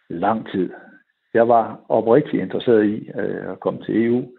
[0.10, 0.70] lang tid.
[1.34, 4.32] Jeg var oprigtigt interesseret i øh, at komme til EU.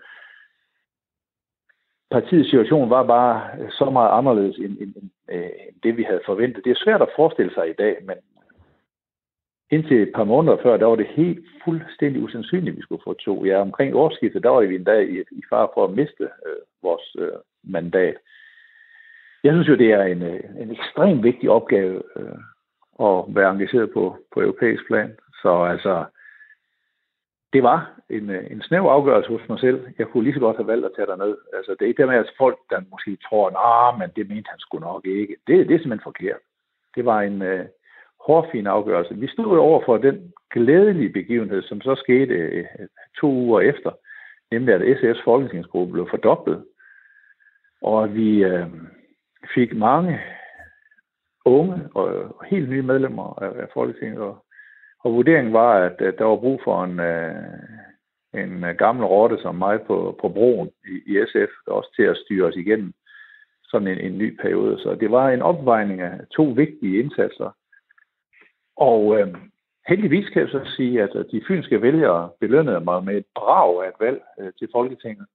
[2.11, 6.21] Partiets situation var bare så meget anderledes end, end, end, øh, end det, vi havde
[6.27, 6.65] forventet.
[6.65, 8.17] Det er svært at forestille sig i dag, men
[9.73, 13.13] indtil et par måneder før, der var det helt fuldstændig usandsynligt, at vi skulle få
[13.15, 13.45] to.
[13.45, 17.17] Ja, omkring årsskiftet, der var vi endda i, i far for at miste øh, vores
[17.19, 18.15] øh, mandat.
[19.45, 22.39] Jeg synes jo, det er en, øh, en ekstremt vigtig opgave øh,
[23.01, 25.17] at være engageret på, på europæisk plan.
[25.43, 26.05] Så altså,
[27.53, 29.87] det var en, øh, en snæv afgørelse hos mig selv.
[29.99, 31.37] Jeg kunne lige så godt have valgt at tage derned.
[31.57, 34.51] Altså, det er ikke der med, at folk, der måske tror, at men det mente
[34.51, 35.37] han sgu nok ikke.
[35.47, 36.43] Det, det er simpelthen forkert.
[36.97, 37.65] Det var en øh,
[38.27, 39.15] hårfin afgørelse.
[39.15, 42.65] Vi stod over for den glædelige begivenhed, som så skete øh,
[43.21, 43.91] to uger efter,
[44.51, 46.65] nemlig at SF's folketingsgruppe blev fordoblet,
[47.83, 48.67] og vi øh,
[49.55, 50.21] fik mange
[51.45, 54.45] unge og, og helt nye medlemmer af, af Folketinget, og,
[55.05, 57.35] og vurderingen var, at, at der var brug for en, øh,
[58.35, 62.47] en gammel rotte som mig på, på broen i, i SF, også til at styre
[62.47, 62.93] os igennem
[63.65, 64.79] sådan en, en ny periode.
[64.79, 67.51] Så det var en opvejning af to vigtige indsatser.
[68.77, 69.35] Og øh,
[69.89, 73.89] heldigvis kan jeg så sige, at de fynske vælgere belønnede mig med et brag af
[73.89, 75.27] et valg øh, til Folketinget.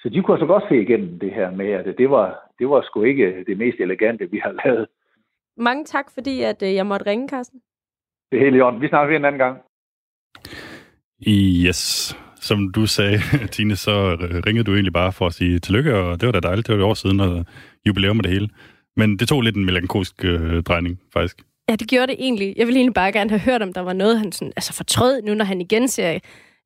[0.00, 2.82] Så de kunne så godt se igennem det her med, at det var, det var
[2.82, 4.86] sgu ikke det mest elegante, vi har lavet.
[5.56, 7.60] Mange tak, fordi at, øh, jeg måtte ringe, Carsten.
[8.30, 8.80] Det er helt i orden.
[8.80, 9.58] Vi snakker ved en anden gang.
[11.66, 12.16] Yes.
[12.40, 13.18] Som du sagde,
[13.52, 16.66] Tine, så ringede du egentlig bare for at sige tillykke, og det var da dejligt.
[16.66, 17.44] Det var et år siden, og
[17.86, 18.48] jubilæum med det hele.
[18.96, 21.42] Men det tog lidt en melankolsk øh, drejning, faktisk.
[21.70, 22.54] Ja, det gjorde det egentlig.
[22.56, 25.22] Jeg ville egentlig bare gerne have hørt, om der var noget, han sådan, altså fortrød
[25.22, 26.18] nu, når han igen ser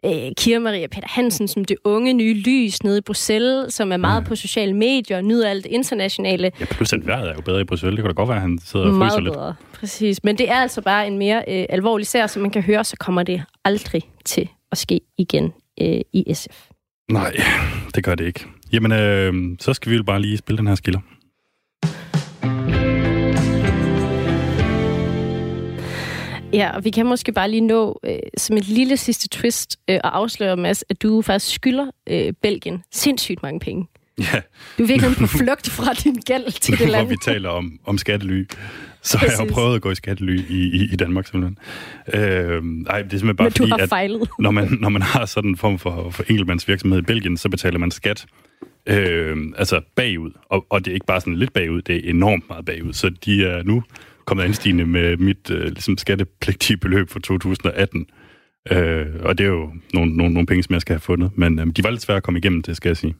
[0.05, 3.97] øh, Kira Maria Peter Hansen som det unge nye lys nede i Bruxelles, som er
[3.97, 4.27] meget ja.
[4.27, 6.53] på sociale medier og nyder alt det internationale.
[6.61, 7.97] Ja, plus at vejret er jo bedre i Bruxelles.
[7.97, 9.35] Det kunne da godt være, at han sidder og fryser Meget lidt.
[9.35, 10.25] bedre, præcis.
[10.25, 12.97] Men det er altså bare en mere øh, alvorlig sag, som man kan høre, så
[13.01, 16.69] kommer det aldrig til at ske igen øh, i SF.
[17.11, 17.37] Nej,
[17.95, 18.47] det gør det ikke.
[18.73, 21.01] Jamen, øh, så skal vi jo bare lige spille den her skiller.
[26.55, 30.01] Ja, og vi kan måske bare lige nå øh, som et lille sidste twist øh,
[30.05, 33.87] og afsløre, Mads, at du faktisk skylder øh, Belgien sindssygt mange penge.
[34.19, 34.41] Ja.
[34.79, 37.09] Du er virkelig på flugt fra din gæld til det Hvor land.
[37.09, 38.45] vi taler om, om skattely,
[39.03, 39.53] så har jeg Præcis.
[39.53, 41.59] prøvet at gå i skattely i, i, i Danmark simpelthen.
[42.15, 42.23] Øh, ej,
[43.03, 44.29] det er simpelthen bare Men fordi, har at fejlet.
[44.39, 47.79] når man, når man har sådan en form for, for enkeltmandsvirksomhed i Belgien, så betaler
[47.79, 48.27] man skat
[48.87, 50.31] øh, altså bagud.
[50.49, 52.93] Og, og det er ikke bare sådan lidt bagud, det er enormt meget bagud.
[52.93, 53.83] Så de er nu
[54.25, 58.07] kommet anstigende med mit øh, ligesom skattepligtige beløb for 2018.
[58.71, 61.31] Øh, og det er jo nogle, nogle, nogle penge, som jeg skal have fundet.
[61.35, 63.15] Men øh, de var lidt svære at komme igennem det, skal jeg sige.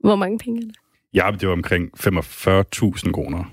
[0.00, 0.76] Hvor mange penge er det?
[1.14, 3.44] Ja, det var omkring 45.000 kroner.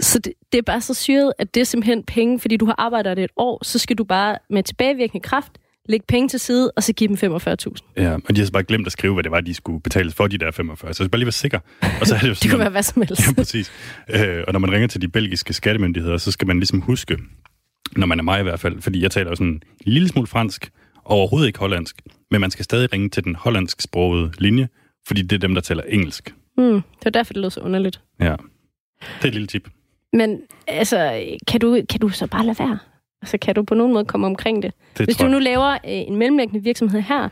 [0.00, 2.74] Så det, det er bare så syret, at det er simpelthen penge, fordi du har
[2.78, 5.52] arbejdet det et år, så skal du bare med tilbagevirkende kraft
[5.88, 7.92] lægge penge til side, og så give dem 45.000.
[7.96, 10.14] Ja, og de har så bare glemt at skrive, hvad det var, de skulle betales
[10.14, 10.94] for de der 45.
[10.94, 11.58] Så jeg bare lige være sikker.
[12.00, 13.22] Og så er det jo sådan, Det kunne være hvad som helst.
[13.28, 13.72] Ja, præcis.
[14.08, 17.18] Øh, og når man ringer til de belgiske skattemyndigheder, så skal man ligesom huske,
[17.96, 20.26] når man er mig i hvert fald, fordi jeg taler jo sådan en lille smule
[20.26, 20.70] fransk,
[21.04, 24.68] og overhovedet ikke hollandsk, men man skal stadig ringe til den hollandsk sprogede linje,
[25.06, 26.34] fordi det er dem, der taler engelsk.
[26.58, 28.00] Mm, det var derfor, det lød så underligt.
[28.20, 28.36] Ja.
[29.00, 29.68] Det er et lille tip.
[30.12, 32.78] Men altså, kan du, kan du så bare lade være?
[33.22, 34.72] Altså, kan du på nogen måde komme omkring det?
[34.98, 37.28] Det Hvis du nu laver øh, en mellemlæggende virksomhed her,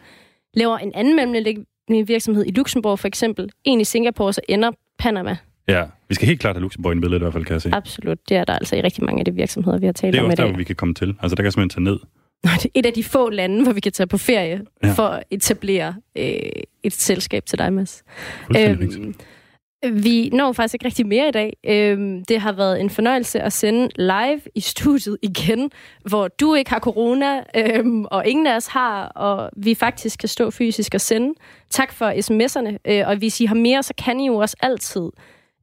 [0.55, 5.37] laver en anden mellemlæggende virksomhed i Luxembourg for eksempel, en i Singapore, så ender Panama.
[5.69, 7.71] Ja, vi skal helt klart have Luxembourg i billedet i hvert fald, kan jeg se.
[7.73, 8.29] Absolut.
[8.29, 10.23] Det er der altså i rigtig mange af de virksomheder, vi har talt Det er
[10.23, 10.53] om i også der, dag.
[10.53, 11.09] hvor vi kan komme til.
[11.23, 11.99] Altså, der kan jeg simpelthen tage ned.
[12.63, 14.93] Det er et af de få lande, hvor vi kan tage på ferie Ja.
[14.93, 16.25] for at etablere øh,
[16.83, 18.03] et selskab til dig, Mads.
[18.51, 19.17] Rigtigt.
[19.83, 21.57] Vi når faktisk ikke rigtig mere i dag.
[21.67, 25.71] Øhm, det har været en fornøjelse at sende live i studiet igen,
[26.05, 30.29] hvor du ikke har corona, øhm, og ingen af os har, og vi faktisk kan
[30.29, 31.35] stå fysisk og sende.
[31.71, 35.11] Tak for sms'erne, øh, og hvis I har mere, så kan I jo også altid,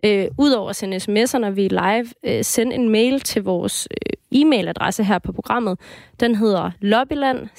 [0.05, 3.87] øh, udover at sende sms'er, når vi er live, øh, sende en mail til vores
[3.91, 5.79] øh, e-mailadresse her på programmet.
[6.19, 7.49] Den hedder lobbyland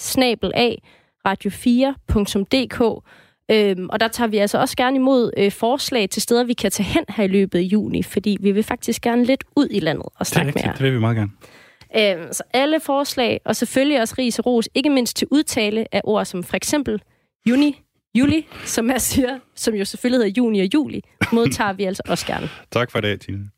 [1.28, 3.04] radio4.dk.
[3.50, 6.70] Øhm, og der tager vi altså også gerne imod øh, forslag til steder, vi kan
[6.70, 9.80] tage hen her i løbet af juni, fordi vi vil faktisk gerne lidt ud i
[9.80, 10.72] landet og snakke det med jer.
[10.72, 11.30] Det vil vi meget gerne.
[12.20, 16.00] Øhm, så alle forslag, og selvfølgelig også ris og ros, ikke mindst til udtale af
[16.04, 17.02] ord som for eksempel
[17.48, 17.82] juni,
[18.14, 22.26] juli, som jeg siger, som jo selvfølgelig hedder juni og juli, modtager vi altså også
[22.26, 22.48] gerne.
[22.70, 23.50] Tak for i dag, Tine.